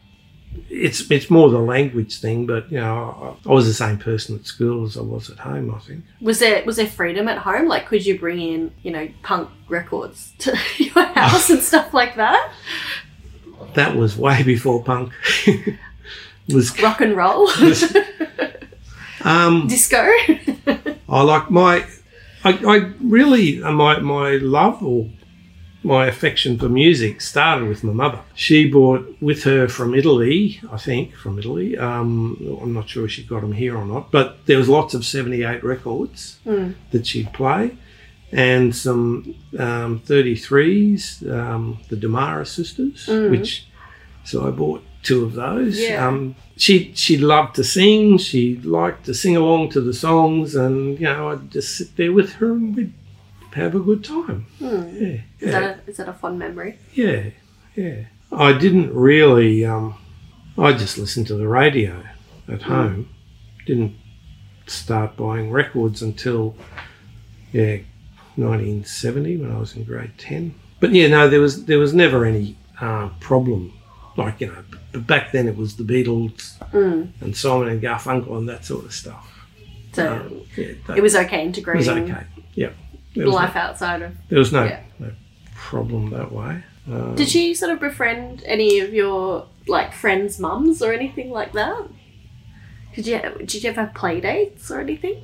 [0.69, 4.35] It's it's more the language thing, but you know, I, I was the same person
[4.37, 5.73] at school as I was at home.
[5.73, 6.03] I think.
[6.21, 7.67] Was there was there freedom at home?
[7.67, 12.15] Like, could you bring in you know punk records to your house and stuff like
[12.15, 12.51] that?
[13.75, 15.11] That was way before punk.
[16.49, 17.49] was Rock and roll,
[19.23, 20.05] um, disco.
[21.11, 21.85] I like my,
[22.43, 25.09] I, I really uh, my my love or
[25.83, 28.19] my affection for music started with my mother.
[28.35, 31.75] She brought with her from Italy, I think, from Italy.
[31.77, 34.93] Um, I'm not sure if she got them here or not, but there was lots
[34.93, 36.75] of 78 records Mm.
[36.91, 37.77] that she'd play.
[38.31, 43.31] And some um, 33s, um, the Damara sisters, Mm.
[43.31, 43.65] which
[44.23, 45.79] so I bought two of those.
[45.79, 46.07] Yeah.
[46.07, 48.17] Um, she she loved to sing.
[48.17, 52.11] She liked to sing along to the songs, and you know I'd just sit there
[52.13, 52.93] with her and we'd
[53.53, 54.45] have a good time.
[54.59, 54.87] Hmm.
[54.95, 56.77] Yeah, Is that a, is that a fond memory?
[56.93, 57.31] yeah,
[57.75, 58.05] yeah.
[58.31, 59.65] I didn't really.
[59.65, 59.95] Um,
[60.57, 62.03] I just listened to the radio
[62.47, 63.09] at home.
[63.65, 63.95] Didn't
[64.67, 66.55] start buying records until
[67.51, 67.77] yeah,
[68.35, 70.53] 1970 when I was in grade 10.
[70.79, 73.73] But yeah, no, there was there was never any uh, problem.
[74.17, 77.09] Like you know, but back then it was the Beatles Mm.
[77.21, 79.27] and Simon and Garfunkel and that sort of stuff.
[79.93, 81.87] So Um, yeah, that- it was okay integrating.
[81.87, 82.23] it was okay.
[82.55, 82.69] Yeah,
[83.15, 84.11] life no, outside of.
[84.29, 84.79] there was no, Yeah.
[84.99, 85.11] no
[85.55, 86.63] problem that way.
[86.91, 91.53] Um, Did she sort of befriend any of your like friends' mums or anything like
[91.53, 91.83] that?
[92.95, 95.17] Did you did you ever have play dates or anything?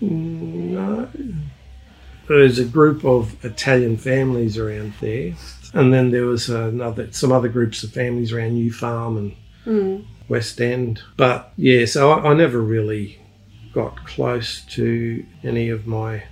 [0.00, 1.08] No.
[2.28, 5.34] There's a group of Italian families around there,
[5.78, 9.32] and then there was another some other groups of families around New Farm and
[9.66, 10.04] Mm.
[10.28, 11.02] West End.
[11.16, 13.18] But yeah, so I, I never really
[13.74, 16.22] got close to any of my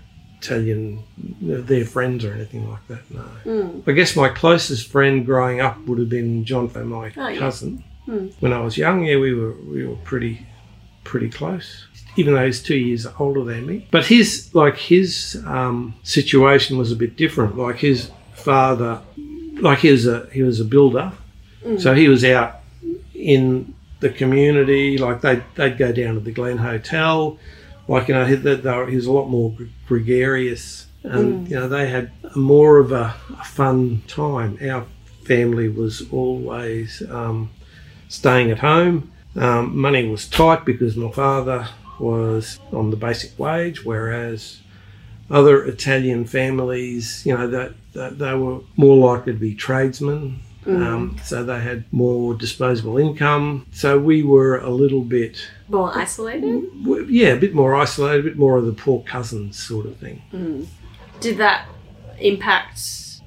[0.41, 1.03] Italian
[1.41, 3.11] their friends or anything like that.
[3.11, 3.25] No.
[3.45, 3.89] Mm.
[3.89, 7.39] I guess my closest friend growing up would have been John, my Oh, yeah.
[7.39, 7.83] cousin.
[8.05, 8.27] Hmm.
[8.41, 10.47] When I was young, yeah, we were we were pretty
[11.05, 11.87] pretty close.
[12.17, 16.93] Even though he's two years older than me, but his like his um, situation was
[16.93, 17.57] a bit different.
[17.57, 19.01] Like his father,
[19.61, 21.13] like he was a he was a builder,
[21.79, 22.61] so he was out
[23.15, 24.99] in the community.
[24.99, 27.39] Like they they'd go down to the Glen Hotel.
[27.89, 31.57] Like you know, he, they, they were, he was a lot more gregarious, and you
[31.57, 34.59] know they had more of a, a fun time.
[34.63, 34.87] Our
[35.25, 37.51] family was always um,
[38.09, 39.11] staying at home.
[39.37, 44.61] Um, money was tight because my father was on the basic wage, whereas
[45.31, 50.41] other Italian families, you know, that they were more likely to be tradesmen.
[50.67, 50.83] Mm-hmm.
[50.83, 53.67] Um, so they had more disposable income.
[53.73, 56.65] So we were a little bit, More isolated.
[56.73, 59.99] Mm, yeah, a bit more isolated, a bit more of the poor cousins sort of
[59.99, 60.23] thing.
[60.33, 60.67] Mm.
[61.21, 61.69] Did that
[62.19, 62.81] impact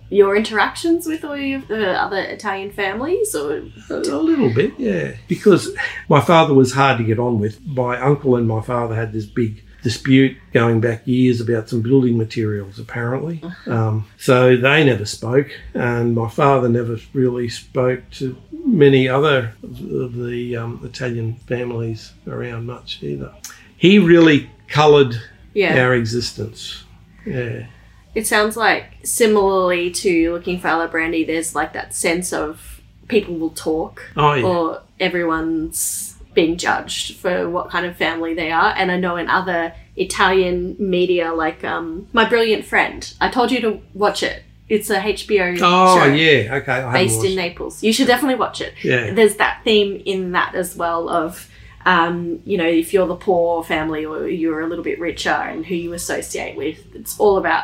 [0.10, 3.58] your interactions with all your the other Italian families, or
[3.89, 5.13] A, a little bit, yeah.
[5.27, 5.75] Because
[6.10, 7.63] my father was hard to get on with.
[7.65, 12.17] My uncle and my father had this big dispute going back years about some building
[12.17, 13.41] materials, apparently.
[13.67, 20.13] Um, so they never spoke, and my father never really spoke to many other of
[20.15, 23.34] the um, Italian families around much either.
[23.78, 25.15] He really coloured
[25.54, 25.80] yeah?
[25.82, 26.84] our existence.
[27.26, 27.67] Yeah.
[28.13, 31.26] It sounds like similarly to looking for Alibrandi.
[31.26, 34.45] There's like that sense of people will talk, Oh, yeah.
[34.45, 38.71] or everyone's being judged for what kind of family they are.
[38.78, 43.60] And I know in other Italian media, like um, My Brilliant Friend, I told you
[43.62, 44.43] to watch it.
[44.69, 46.54] It's a HBO Oh, show yeah.
[46.58, 46.88] Okay.
[46.93, 47.82] Based in Naples.
[47.82, 48.76] You should definitely watch it.
[48.84, 49.13] Yeah.
[49.13, 51.50] There's that theme in that as well of,
[51.88, 55.65] um, you know, if you're the poor family or you're a little bit richer and
[55.65, 56.78] who you associate with.
[56.93, 57.63] It's all about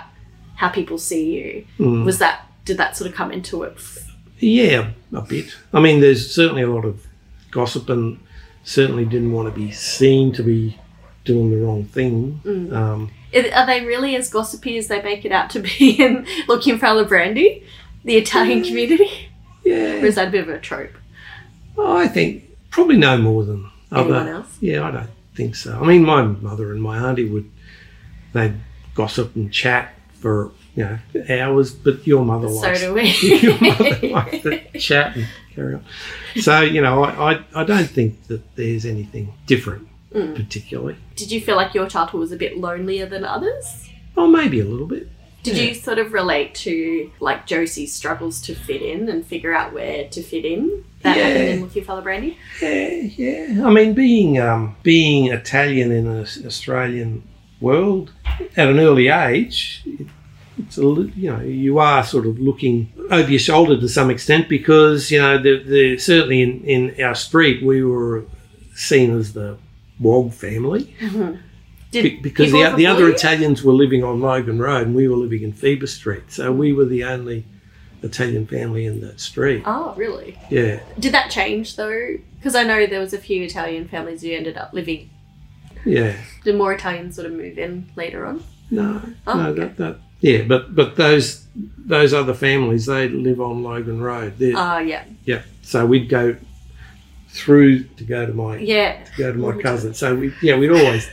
[0.55, 1.67] how people see you.
[1.77, 2.05] Mm.
[2.05, 3.77] Was that did that sort of come into it?
[4.39, 5.55] Yeah, a bit.
[5.73, 7.05] I mean, there's certainly a lot of
[7.51, 8.19] gossip, and
[8.63, 10.77] certainly didn't want to be seen to be
[11.25, 12.41] doing the wrong thing.
[12.73, 13.11] Um,
[13.53, 16.87] Are they really as gossipy as they make it out to be in Looking for
[16.87, 17.63] Alibrandi,
[18.03, 19.29] the Italian community?
[19.63, 20.01] Yeah.
[20.01, 20.91] Or is that a bit of a trope?
[21.79, 24.15] I think probably no more than other.
[24.15, 24.57] Anyone else?
[24.59, 25.79] Yeah, I don't think so.
[25.79, 27.49] I mean, my mother and my auntie would
[28.33, 28.55] they'd
[28.95, 30.99] gossip and chat for you know
[31.29, 33.09] hours, but your mother So likes do we.
[33.39, 35.83] your mother likes to chat and carry on.
[36.41, 40.35] So you know, I, I, I don't think that there's anything different Mm.
[40.35, 40.95] particularly.
[41.15, 43.89] Did you feel like your childhood was a bit lonelier than others?
[44.15, 45.09] Oh, maybe a little bit.
[45.41, 45.63] Did Yeah.
[45.63, 50.07] you sort of relate to like Josie's struggles to fit in and figure out where
[50.09, 50.83] to fit in?
[51.01, 51.23] That Yeah.
[51.29, 52.35] happened in Alibrandi?
[52.61, 52.89] Yeah,
[53.57, 53.67] yeah.
[53.67, 57.23] I mean, being um, being Italian in an Australian
[57.59, 58.11] world
[58.55, 60.05] at an early age, it,
[60.57, 64.47] it's a you know you are sort of looking over your shoulder to some extent
[64.49, 68.25] because you know the, the certainly in, in our street we were
[68.75, 69.57] seen as the
[69.99, 70.95] Wog family
[71.91, 73.09] Did Be- because the, the other?
[73.09, 76.73] Italians were living on Logan Road and we were living in Phoebe Street, so we
[76.73, 77.45] were the only
[78.01, 79.61] Italian family in that street.
[79.65, 80.37] Oh, really?
[80.49, 80.79] Yeah.
[80.99, 82.15] Did that change though?
[82.37, 85.09] Because I know there was a few Italian families who ended up living.
[85.85, 86.15] Yeah.
[86.43, 88.43] Did more Italians sort of move in later on?
[88.71, 89.59] No, Oh, no, okay.
[89.61, 94.37] that, that yeah, but but those those other families they live on Logan Road.
[94.37, 96.37] They're, Ah, yeah, yeah, so we'd go
[97.27, 99.03] through to go to my yeah.
[99.03, 99.93] to go to my cousin.
[99.93, 101.09] So we yeah we'd always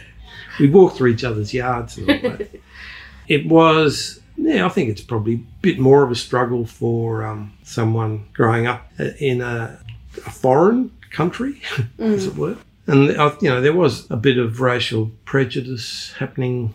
[0.61, 2.51] we'd walk through each other's yards and all that.
[3.29, 7.53] it was yeah I think it's probably a bit more of a struggle for um,
[7.65, 9.77] someone growing up in a,
[10.25, 11.61] a foreign country,
[11.99, 12.57] as it were.
[12.87, 16.75] And uh, you know there was a bit of racial prejudice happening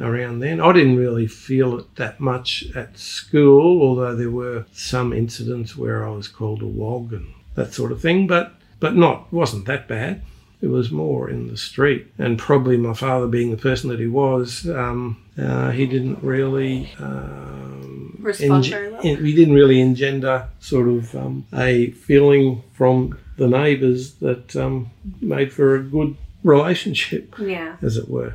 [0.00, 0.60] around then.
[0.60, 6.06] I didn't really feel it that much at school, although there were some incidents where
[6.06, 8.26] I was called a wog and that sort of thing.
[8.26, 10.22] But but not wasn't that bad.
[10.62, 14.06] It was more in the street, and probably my father, being the person that he
[14.06, 19.02] was, um, uh, he didn't really um, Respond very well.
[19.02, 24.90] he didn't really engender sort of um, a feeling from the neighbours that um,
[25.20, 27.76] made for a good relationship, Yeah.
[27.82, 28.34] as it were.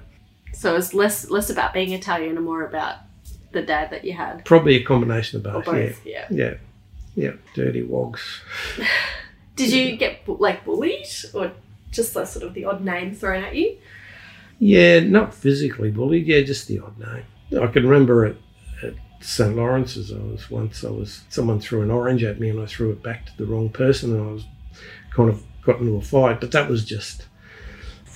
[0.61, 2.97] So it's less less about being Italian and more about
[3.51, 4.45] the dad that you had.
[4.45, 5.65] Probably a combination of both.
[5.65, 6.27] both, yeah.
[6.29, 6.53] Yeah, yeah,
[7.15, 7.31] yeah.
[7.55, 8.41] Dirty wogs.
[9.55, 11.51] Did you get like bullied or
[11.89, 13.75] just a sort of the odd name thrown at you?
[14.59, 16.27] Yeah, not physically bullied.
[16.27, 17.23] Yeah, just the odd name.
[17.59, 18.35] I can remember at,
[18.83, 22.59] at St Lawrence's, I was once, I was, someone threw an orange at me and
[22.59, 24.45] I threw it back to the wrong person and I was
[25.09, 26.39] kind of got into a fight.
[26.39, 27.25] But that was just,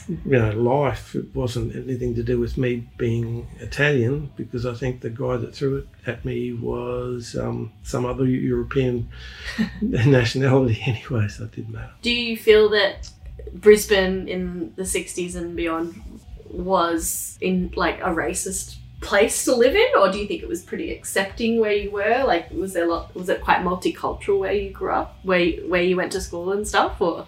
[0.07, 1.15] you know, life.
[1.15, 5.55] It wasn't anything to do with me being Italian because I think the guy that
[5.55, 9.09] threw it at me was um, some other European
[9.81, 11.91] nationality anyway, so it didn't matter.
[12.01, 13.09] Do you feel that
[13.53, 16.01] Brisbane in the 60s and beyond
[16.49, 20.63] was in like a racist place to live in or do you think it was
[20.63, 24.53] pretty accepting where you were like was there a lot was it quite multicultural where
[24.53, 27.27] you grew up where you, where you went to school and stuff or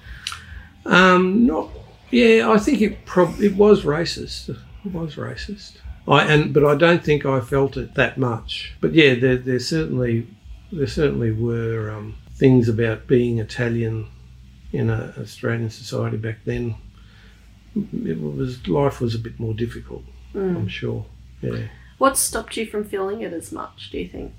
[0.86, 1.69] Um, not.
[2.12, 4.49] Yeah, I think it prob- it was racist.
[4.49, 5.74] It was racist.
[6.08, 8.74] I and but I don't think I felt it that much.
[8.80, 10.28] But yeah, there there certainly
[10.72, 14.08] there certainly were um, things about being Italian
[14.72, 16.76] in a Australian society back then.
[17.76, 20.03] It was life was a bit more difficult.
[20.34, 21.05] I'm sure.
[21.41, 21.68] Yeah.
[21.99, 24.34] what stopped you from feeling it as much do you think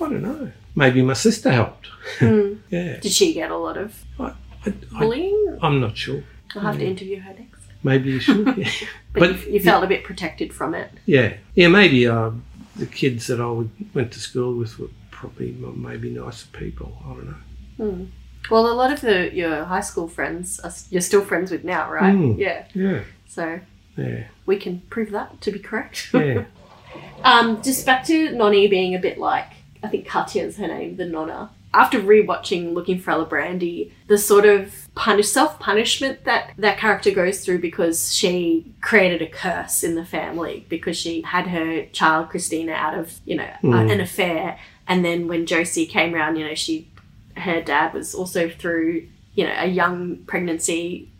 [0.00, 0.52] I don't know.
[0.76, 1.88] Maybe my sister helped.
[2.18, 2.54] Hmm.
[2.70, 2.98] Yeah.
[3.00, 4.24] did she get a lot of I,
[4.66, 6.22] I, I, bullying I'm not sure.
[6.54, 8.56] I'll have to interview her next Maybe you should.
[8.58, 8.70] Yeah.
[9.12, 11.68] but, But- you, you felt a bit protected from it Yeah, yeah.
[11.68, 12.32] Maybe uh,
[12.74, 16.92] the kids that I would, went to school with were probably maybe nicer people.
[17.04, 17.36] I don't
[17.78, 18.06] know.
[18.50, 21.90] well a lot of the your high school friends are, you're still friends with now
[21.90, 22.36] right Mm.
[22.38, 23.60] yeah Yeah, so
[23.96, 26.44] yeah, we can prove that to be correct yeah.
[27.24, 29.50] Um, just back to Nonny being a bit like,
[29.82, 31.50] I think Katya's her name, the Nonna.
[31.74, 37.44] After rewatching Looking for Alibrandi, the sort of punish self punishment that that character goes
[37.44, 42.72] through because she created a curse in the family because she had her child Christina
[42.72, 44.58] out of you know a- an affair,
[44.88, 46.88] and then when Josie came around, you know she
[47.36, 51.10] her dad was also through you know a young pregnancy,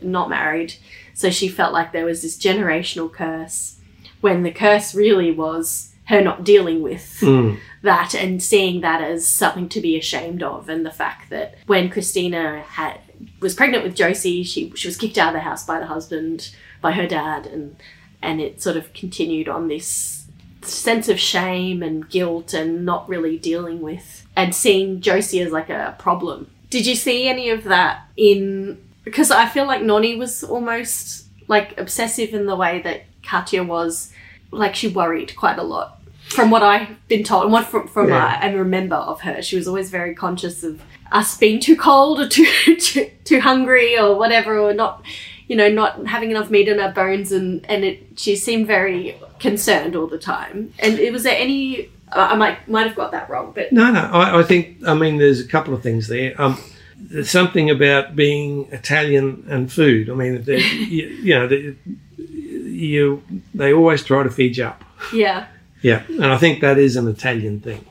[0.00, 0.74] not married,
[1.12, 3.78] so she felt like there was this generational curse
[4.20, 9.26] when the curse really was her not dealing with Mm, that and seeing that as
[9.26, 13.00] something to be ashamed of and the fact that when Christina had
[13.40, 16.54] was pregnant with Josie she she was kicked out of the house by the husband
[16.80, 17.76] by her dad and
[18.20, 20.26] and it sort of continued on this
[20.62, 25.70] sense of shame and guilt and not really dealing with and seeing Josie as like
[25.70, 26.50] a problem.
[26.70, 31.78] Did you see any of that in because I feel like Noni was almost like
[31.78, 34.12] obsessive in the way that Katya was
[34.50, 35.97] like she worried quite a lot
[36.30, 38.38] from what I've been told and what from, from Yeah.
[38.40, 39.42] I, I remember of her.
[39.42, 42.46] She was always very conscious of us being too cold or too,
[42.80, 45.02] too too hungry or whatever or not
[45.48, 49.16] you know not having enough meat in our bones and and it she seemed very
[49.38, 50.72] concerned all the time.
[50.78, 54.00] And it was there any I might might have got that wrong, but No, no.
[54.00, 54.86] I, I think.
[54.86, 56.40] I mean, there's a couple of things there.
[56.40, 56.58] Um,
[56.96, 60.10] there's something about being Italian and food.
[60.10, 61.76] I mean, you, you know, the,
[62.16, 63.22] you
[63.54, 64.84] they always try to feed you up.
[65.12, 65.46] yeah.
[65.82, 67.84] Yeah, and I think that is an Italian thing.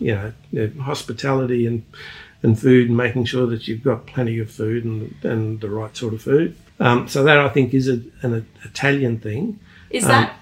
[0.00, 1.82] You know, you know, hospitality and
[2.42, 5.96] and food, and making sure that you've got plenty of food and and the right
[5.96, 6.54] sort of food.
[6.78, 9.58] Um, so that I think is a, an Italian thing.
[9.90, 10.36] Is Um, that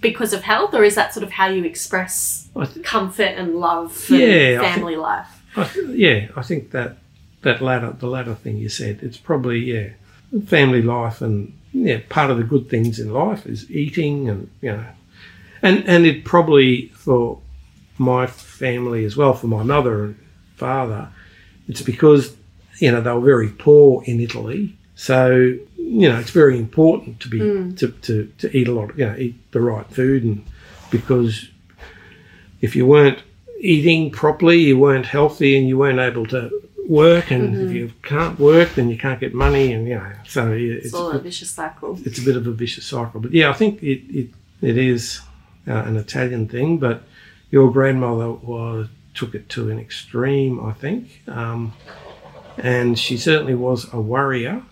[0.00, 4.06] because of health or is that sort of how you express th- comfort and love
[4.10, 5.26] and Yeah, I family life?
[5.56, 6.96] I th- yeah, I think that
[7.42, 9.00] that latter the latter thing you said.
[9.02, 9.88] It's probably yeah,
[10.46, 14.72] family life and yeah, part of the good things in life is eating and you
[14.72, 14.84] know,
[15.62, 17.40] and and it probably for
[17.98, 20.18] my family as well, for my mother and
[20.56, 21.08] father,
[21.68, 22.36] it's because
[22.78, 25.30] you know they were very poor in Italy, so
[25.76, 27.74] you know it's very important to be hmm.
[27.74, 30.44] to, to to eat a lot, you know, eat the right food, and
[30.90, 31.48] because
[32.60, 33.22] if you weren't
[33.60, 36.50] eating properly, you weren't healthy, and you weren't able to
[36.88, 37.76] work, and if mm-hmm.
[37.76, 41.12] you can't work, then you can't get money, and you know, so It's it's all
[41.12, 41.98] a vicious cycle.
[42.04, 43.20] it's a bit of a vicious cycle.
[43.20, 45.20] But yeah, I think it it, it is
[45.66, 46.78] uh, an Italian thing.
[46.78, 47.02] But
[47.50, 51.74] your grandmother was took it to an extreme, I think, um,
[52.56, 54.62] and she certainly was a worrier.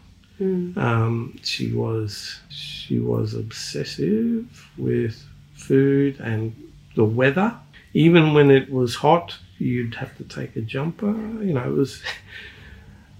[0.78, 5.22] Um, she was she was obsessive with
[5.55, 6.55] food and
[6.97, 7.55] the weather.
[7.93, 11.12] Even when it was hot, you'd have to take a jumper.
[11.12, 12.03] You know, it was.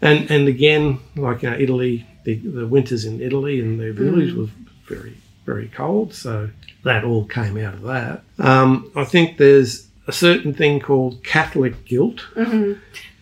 [0.03, 4.33] And and again, like you know, Italy, the, the winters in Italy and their village
[4.33, 4.49] was
[4.89, 5.15] very
[5.53, 6.49] very cold, so
[6.85, 8.23] that all came out of that.
[8.39, 12.21] Um, I think there's a certain thing called Catholic guilt,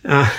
[0.04, 0.30] uh,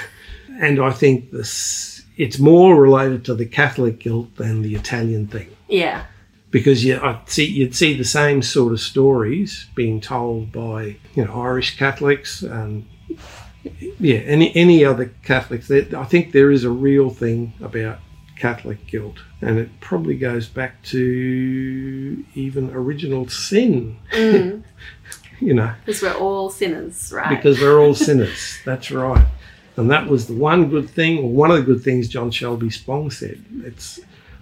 [0.62, 5.48] and I think this it's more related to the Catholic guilt than the Italian thing
[5.70, 6.04] Yeah.
[6.52, 11.24] because you I see you'd see the same sort of stories being told by you
[11.26, 12.86] know Irish Catholics and
[14.00, 15.72] yeah any any other Catholics.
[15.72, 18.00] I think there is a real thing about
[18.40, 23.98] Catholic guilt, and it probably goes back to even original sin.
[24.12, 24.64] Mm.
[25.42, 27.30] You know, Because we're all sinners, right?
[27.30, 28.58] because we're all sinners.
[28.66, 29.26] That's right.
[29.78, 32.70] And that was the one good thing, or one of the good things John Shelby
[32.70, 33.42] Spong said.
[33.64, 34.02] It's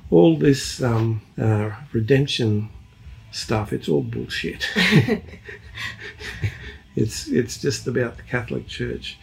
[0.10, 2.70] all this um, uh, redemption
[3.32, 3.74] stuff.
[3.74, 4.68] It's all bullshit.
[6.96, 9.20] it's it's just about the Catholic Church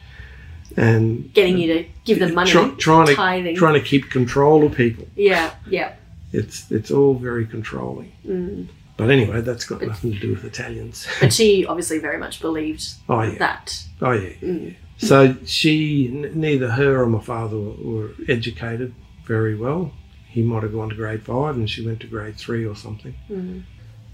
[0.77, 3.57] and Getting you to give them money, try- trying to tithing.
[3.57, 5.07] trying to keep control of people.
[5.17, 5.95] yeah, yeah.
[6.33, 8.13] It's it's all very controlling.
[8.27, 8.69] Mm.
[8.97, 11.07] But anyway, that's got nothing to do with Italians.
[11.21, 13.39] But she obviously very much believed Oh yeah.
[13.39, 13.85] that.
[14.01, 14.31] Oh yeah.
[14.43, 14.75] Mm.
[14.99, 18.95] So she, n- neither her or my father were, were educated
[19.27, 19.93] very well.
[20.29, 23.15] He might have gone to grade five, and she went to grade three or something.
[23.31, 23.63] Mm.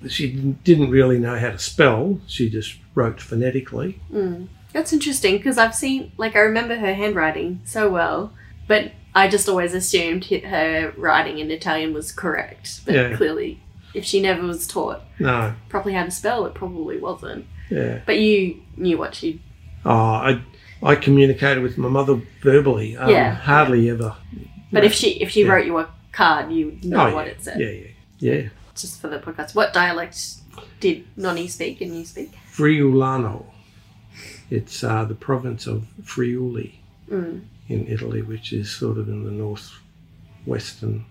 [0.09, 2.21] She didn't- didn't really know how to spell.
[2.27, 4.01] She just wrote phonetically.
[4.13, 4.49] Mm.
[4.73, 8.33] That's interesting because I've seen, like, I remember her handwriting so well,
[8.69, 12.81] but I just always assumed her writing in Italian was correct.
[12.85, 13.17] But Yeah.
[13.17, 13.61] clearly,
[13.95, 17.47] if she never was taught No, properly how to spell, it probably wasn't.
[17.71, 18.01] yeah.
[18.07, 19.41] But you knew what she.
[19.85, 20.41] Oh, I
[20.83, 22.97] I communicated with my mother verbally.
[22.97, 23.35] Um, Yeah.
[23.35, 24.15] Hardly ever.
[24.73, 25.53] But if she if she Yeah.
[25.53, 27.33] wrote you a card, you know oh, what yeah.
[27.33, 27.61] it said.
[27.61, 28.49] Yeah, yeah, yeah.
[28.77, 30.17] Just for the podcast, what dialect
[30.79, 32.33] did Nonni speak and you speak?
[32.53, 33.45] Friulano.
[34.51, 36.77] It's uh, the province of Friuli
[37.11, 37.41] Mm.
[37.69, 41.05] in Italy, which is sort of in the northwestern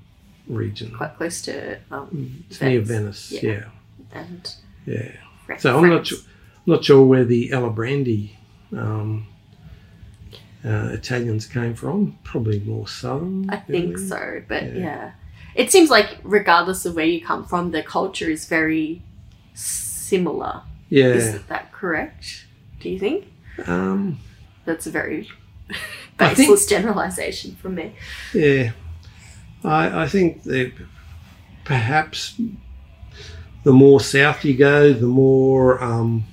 [0.48, 0.92] region.
[0.96, 3.30] Quite close to um, It's near Venice.
[3.30, 3.44] Venice.
[3.44, 3.52] Yeah.
[3.52, 3.66] Yeah,
[4.14, 5.12] and yeah.
[5.46, 6.08] Fra- So I'm not France.
[6.08, 6.20] sure,
[6.66, 8.32] not sure where the Alibrandi
[8.72, 9.28] um,
[10.64, 12.18] uh, Italians came from.
[12.24, 13.50] Probably more southern.
[13.50, 14.08] I think Italy.
[14.08, 14.78] so, but Yeah.
[14.78, 15.12] yeah.
[15.56, 19.02] It seems like regardless of where you come from, the culture is very
[19.54, 20.62] similar.
[20.90, 21.06] Yeah.
[21.08, 22.46] Is that correct?
[22.80, 23.26] Do you think?
[23.66, 24.20] Um,
[24.66, 25.28] That's a very
[26.20, 27.94] I think- baseless generalization from me.
[28.34, 28.72] yeah.
[29.64, 30.72] I, I think that
[31.66, 32.40] perhaps
[33.64, 36.24] the more south you go, the more um,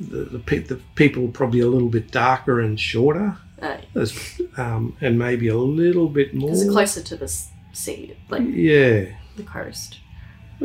[0.00, 4.96] the, the, pe- the people probably a little bit darker and shorter, Uh, There's, um,
[5.02, 6.48] and maybe a little bit more.
[6.50, 7.28] Because closer to the
[7.74, 9.04] sea, like Yeah,
[9.36, 9.98] the coast.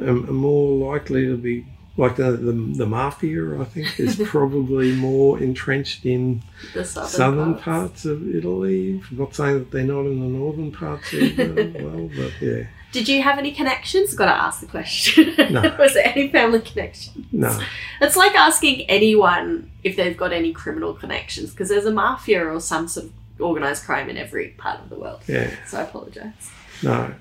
[0.01, 1.65] um, more likely to be
[1.97, 3.59] like the, the the mafia.
[3.59, 6.43] I think is probably more entrenched in
[6.73, 7.63] The southern, southern parts.
[7.65, 9.01] parts of Italy.
[9.11, 11.53] I'm not saying that they're not in the northern parts either.
[11.83, 14.13] well, but yeah, Did you have any connections?
[14.13, 15.33] Got to ask the question.
[15.51, 15.61] No.
[15.79, 17.25] Was there any family connection?
[17.31, 17.57] no,
[18.01, 22.59] It's like asking anyone if they've got any criminal connections because there's a mafia or
[22.59, 25.21] some sort of organized crime in every part of the world.
[25.27, 26.51] yeah, So I apologize.
[26.83, 27.13] no,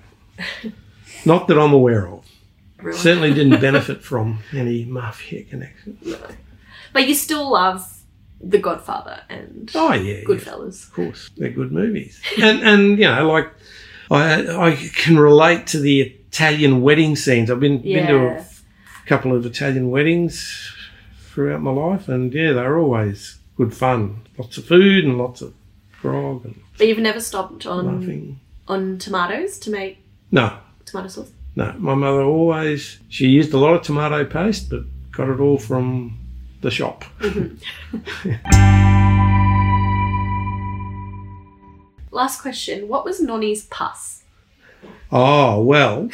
[1.25, 2.25] not that I'm aware of.
[2.83, 2.99] Really.
[2.99, 5.99] Certainly didn't benefit from any mafia connection.
[6.03, 6.19] No.
[6.93, 7.83] But you still love
[8.41, 10.25] The Godfather and Oh yeah, yeah.
[10.25, 10.85] Goodfellas.
[10.89, 13.51] Of course, they're good movies, and and you know, like
[14.11, 17.51] I I can relate to the Italian wedding scenes.
[17.51, 18.45] I've been been to a
[19.07, 20.71] couple of Italian weddings
[21.31, 24.21] throughout my life, and yeah, they're always good fun.
[24.39, 25.55] Lots of food and lots of
[26.03, 28.39] grog and But you've never stopped on laughing.
[28.69, 29.99] on tomatoes to make
[30.31, 31.33] No, tomato sauce?
[31.57, 31.75] No.
[31.79, 36.19] My mother always she used a lot of tomato paste, but got it all from
[36.61, 37.05] the shop.
[42.11, 42.89] Last question.
[42.89, 44.23] What was Nonny's pus?
[45.11, 46.11] Oh well,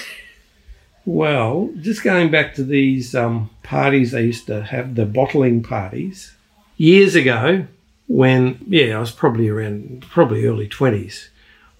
[1.04, 1.70] well.
[1.80, 6.34] Just going back to these um, parties they used to have, the bottling parties
[6.76, 7.66] years ago.
[8.08, 11.30] When yeah, I was probably around probably early twenties.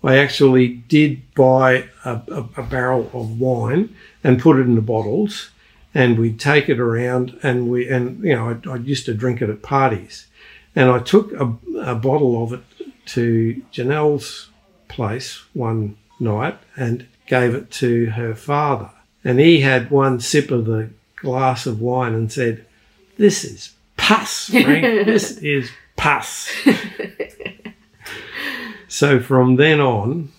[0.04, 3.94] I actually did buy a, a, a barrel of wine
[4.24, 5.50] and put it in the bottles,
[5.94, 9.42] and we'd take it around, and we and you know I, I used to drink
[9.42, 10.26] it at parties,
[10.74, 12.62] and I took a, a bottle of it
[13.06, 14.48] to Janelle's
[14.88, 18.90] place one night and gave it to her father.
[19.24, 22.66] And he had one sip of the glass of wine and said,
[23.16, 24.82] This is pus, Frank.
[25.06, 26.52] this is pus.
[28.92, 30.30] so from then on,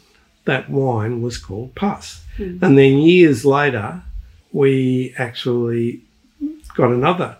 [0.45, 2.23] that wine was called pus.
[2.37, 4.03] And then years later,
[4.51, 6.03] we actually
[6.75, 7.37] got another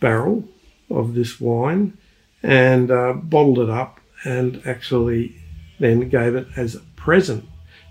[0.00, 0.42] barrel
[0.90, 1.96] of this wine
[2.42, 5.36] and uh, bottled it up and actually
[5.78, 7.44] then gave it as a present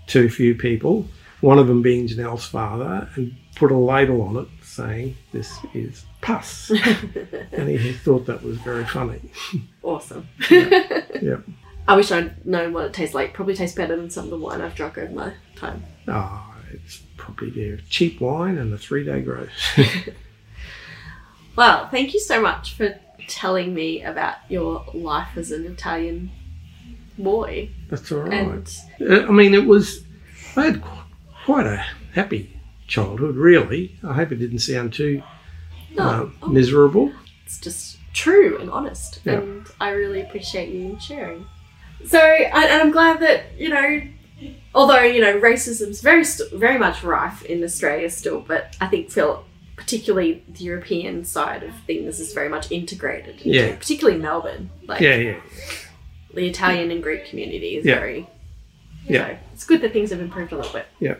[0.08, 1.08] to a few people,
[1.40, 6.04] one of them being Janelle's father, and put a label on it saying, This is
[6.20, 6.70] pus.
[7.52, 9.22] and he, thought that was very funny.
[9.82, 10.28] Awesome.
[10.50, 11.44] Yep.
[11.86, 13.34] I wish I'd known what it tastes like.
[13.34, 15.84] Probably tastes better than some of the wine I've drunk over my time.
[16.08, 19.50] Oh, it's probably the cheap wine and the three day growth.
[21.56, 26.32] Well, thank you so much for telling me about your life as an Italian
[27.16, 27.70] boy.
[27.88, 28.32] That's all right.
[28.32, 28.68] And
[29.08, 30.02] Uh, I mean, it was.
[30.56, 30.82] I had
[31.44, 32.58] quite a happy
[32.88, 33.96] childhood, really.
[34.02, 35.22] I hope it didn't sound too
[35.94, 37.12] no, uh, miserable.
[37.46, 39.34] it's just true and honest, Yeah.
[39.34, 41.46] and I really appreciate you sharing.
[42.06, 44.02] So, and and I'm glad that you know,
[44.74, 49.44] although you know, racism's very very much rife in Australia still, but I think feel
[49.76, 53.36] particularly the European side of things is very much integrated.
[53.36, 53.74] Into, Yeah.
[53.76, 55.36] particularly Melbourne, like Yeah, yeah.
[56.32, 57.96] the Italian and Greek community is Yeah.
[57.96, 58.26] very.
[59.08, 59.26] Yeah.
[59.28, 60.86] So it's good that things have improved a little bit.
[61.00, 61.16] Yeah.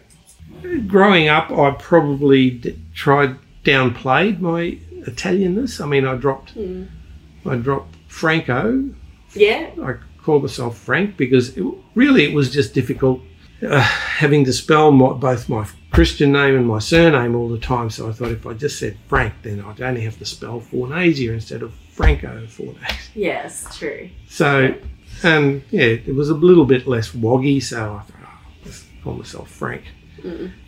[0.87, 5.81] Growing up, I probably d- tried downplayed my Italianness.
[5.83, 6.85] I mean, I dropped, Hmm.
[7.45, 8.91] I dropped Franco.
[9.35, 9.71] Yeah.
[9.83, 11.65] I called myself Frank because it,
[11.95, 13.21] really it was just difficult
[13.63, 17.91] uh, having to spell my, both my Christian name and my surname all the time.
[17.91, 21.33] So I thought if I just said Frank, then I'd only have to spell Fornasier
[21.33, 23.01] instead of Franco Fornasier.
[23.15, 24.11] Yes, true.
[24.29, 24.75] So,
[25.23, 27.63] and yeah, it was a little bit less woggy.
[27.63, 29.85] So I thought, oh, I'll just call myself Frank.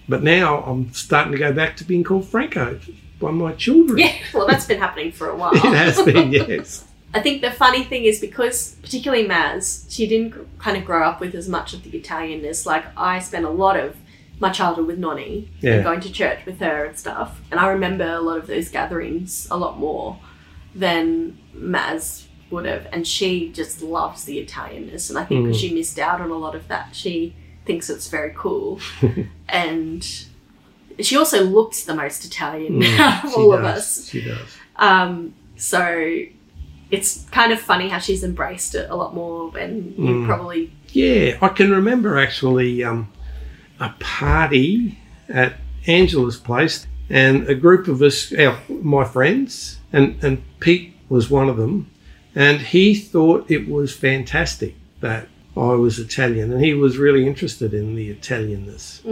[0.08, 2.78] But now I'm starting to go back to being called Franco
[3.18, 3.98] by my children.
[3.98, 4.14] Yeah.
[4.32, 5.52] Well, that's been happening for a while.
[5.54, 6.86] it has been, yes.
[7.16, 11.20] I think the funny thing is because, particularly Maz, she didn't kind of grow up
[11.20, 12.66] with as much of the Italianness.
[12.66, 13.96] Like I spent a lot of
[14.38, 15.74] my childhood with Nonnie Yeah.
[15.76, 18.68] and going to church with her and stuff, and I remember a lot of those
[18.68, 20.18] gatherings a lot more
[20.74, 22.86] than Maz would have.
[22.92, 26.36] And she just loves the Italianness, and I think 'cause she missed out on a
[26.38, 26.94] lot of that.
[26.94, 28.78] She thinks it's very cool,
[29.48, 30.06] and
[31.00, 34.08] she also looks the most Italian out of all of us.
[34.10, 34.48] She does.
[34.76, 35.80] Um, so
[36.90, 40.72] it's kind of funny how she's embraced it a lot more than you probably.
[40.88, 43.12] Yeah, I can remember actually um,
[43.80, 45.54] a party at
[45.86, 51.48] Angela's place, and a group of us, our, my friends, and, and Pete was one
[51.48, 51.90] of them,
[52.34, 57.72] and he thought it was fantastic that I was Italian, and he was really interested
[57.72, 59.04] in the Italianness.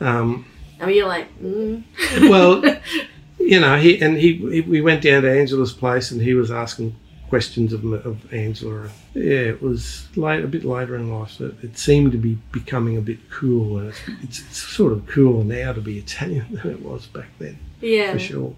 [0.00, 0.46] Um,
[0.80, 1.82] I mean, you're like, mm.
[2.28, 2.62] well,
[3.38, 6.50] you know, he and he, he we went down to Angela's place, and he was
[6.50, 6.94] asking
[7.28, 8.88] questions of, of Angela.
[9.14, 11.30] Yeah, it was late, a bit later in life.
[11.32, 15.06] So it seemed to be becoming a bit cool, and it's, it's, it's sort of
[15.06, 18.12] cooler now to be Italian than it was back then, yeah.
[18.12, 18.54] for sure.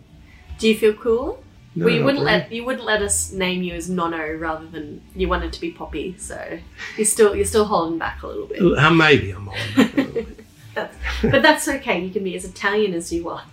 [0.58, 1.42] Do you feel cool?
[1.74, 2.38] No, well, you wouldn't really.
[2.38, 5.70] let you wouldn't let us name you as Nono rather than you wanted to be
[5.70, 6.58] Poppy, so
[6.96, 8.60] you're still you're still holding back a little bit.
[8.60, 9.54] Uh, maybe I'm on.
[9.76, 10.44] that a little bit.
[10.74, 12.00] That's, but that's okay.
[12.00, 13.44] You can be as Italian as you want.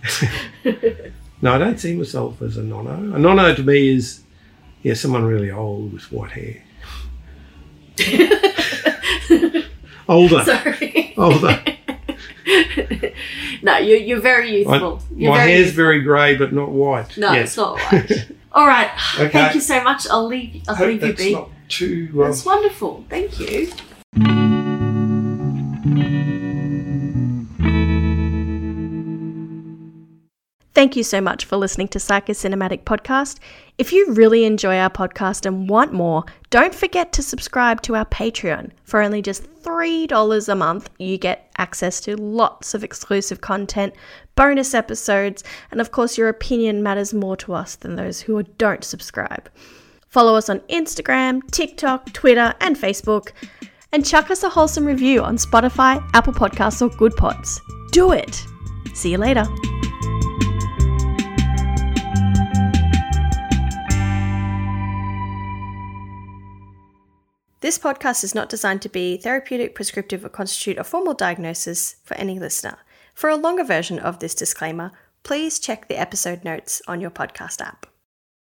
[1.40, 3.14] No, I don't see myself as a nono.
[3.14, 4.22] A nono to me is,
[4.82, 6.62] yeah, someone really old with white hair.
[10.08, 11.12] Older, Sorry.
[11.18, 11.62] older.
[13.62, 15.02] no, you're you're very youthful.
[15.14, 15.84] You're my very hair's youthful.
[15.84, 17.18] very grey, but not white.
[17.18, 17.42] No, yet.
[17.42, 18.28] it's not white.
[18.52, 18.90] All right.
[19.18, 19.28] Okay.
[19.30, 20.06] Thank you so much.
[20.08, 20.62] I'll leave.
[20.66, 21.32] I'll Hope leave you that's be.
[21.34, 22.08] not too.
[22.14, 23.04] Um, That's wonderful.
[23.10, 23.70] Thank you.
[30.78, 33.40] Thank you so much for listening to Psychocinematic Podcast.
[33.78, 38.04] If you really enjoy our podcast and want more, don't forget to subscribe to our
[38.04, 38.70] Patreon.
[38.84, 43.92] For only just $3 a month, you get access to lots of exclusive content,
[44.36, 48.84] bonus episodes, and of course, your opinion matters more to us than those who don't
[48.84, 49.50] subscribe.
[50.06, 53.32] Follow us on Instagram, TikTok, Twitter, and Facebook.
[53.92, 57.58] And chuck us a wholesome review on Spotify, Apple Podcasts, or Goodpods.
[57.90, 58.46] Do it!
[58.94, 59.44] See you later.
[67.60, 72.14] This podcast is not designed to be therapeutic, prescriptive, or constitute a formal diagnosis for
[72.14, 72.78] any listener.
[73.14, 74.92] For a longer version of this disclaimer,
[75.24, 77.87] please check the episode notes on your podcast app.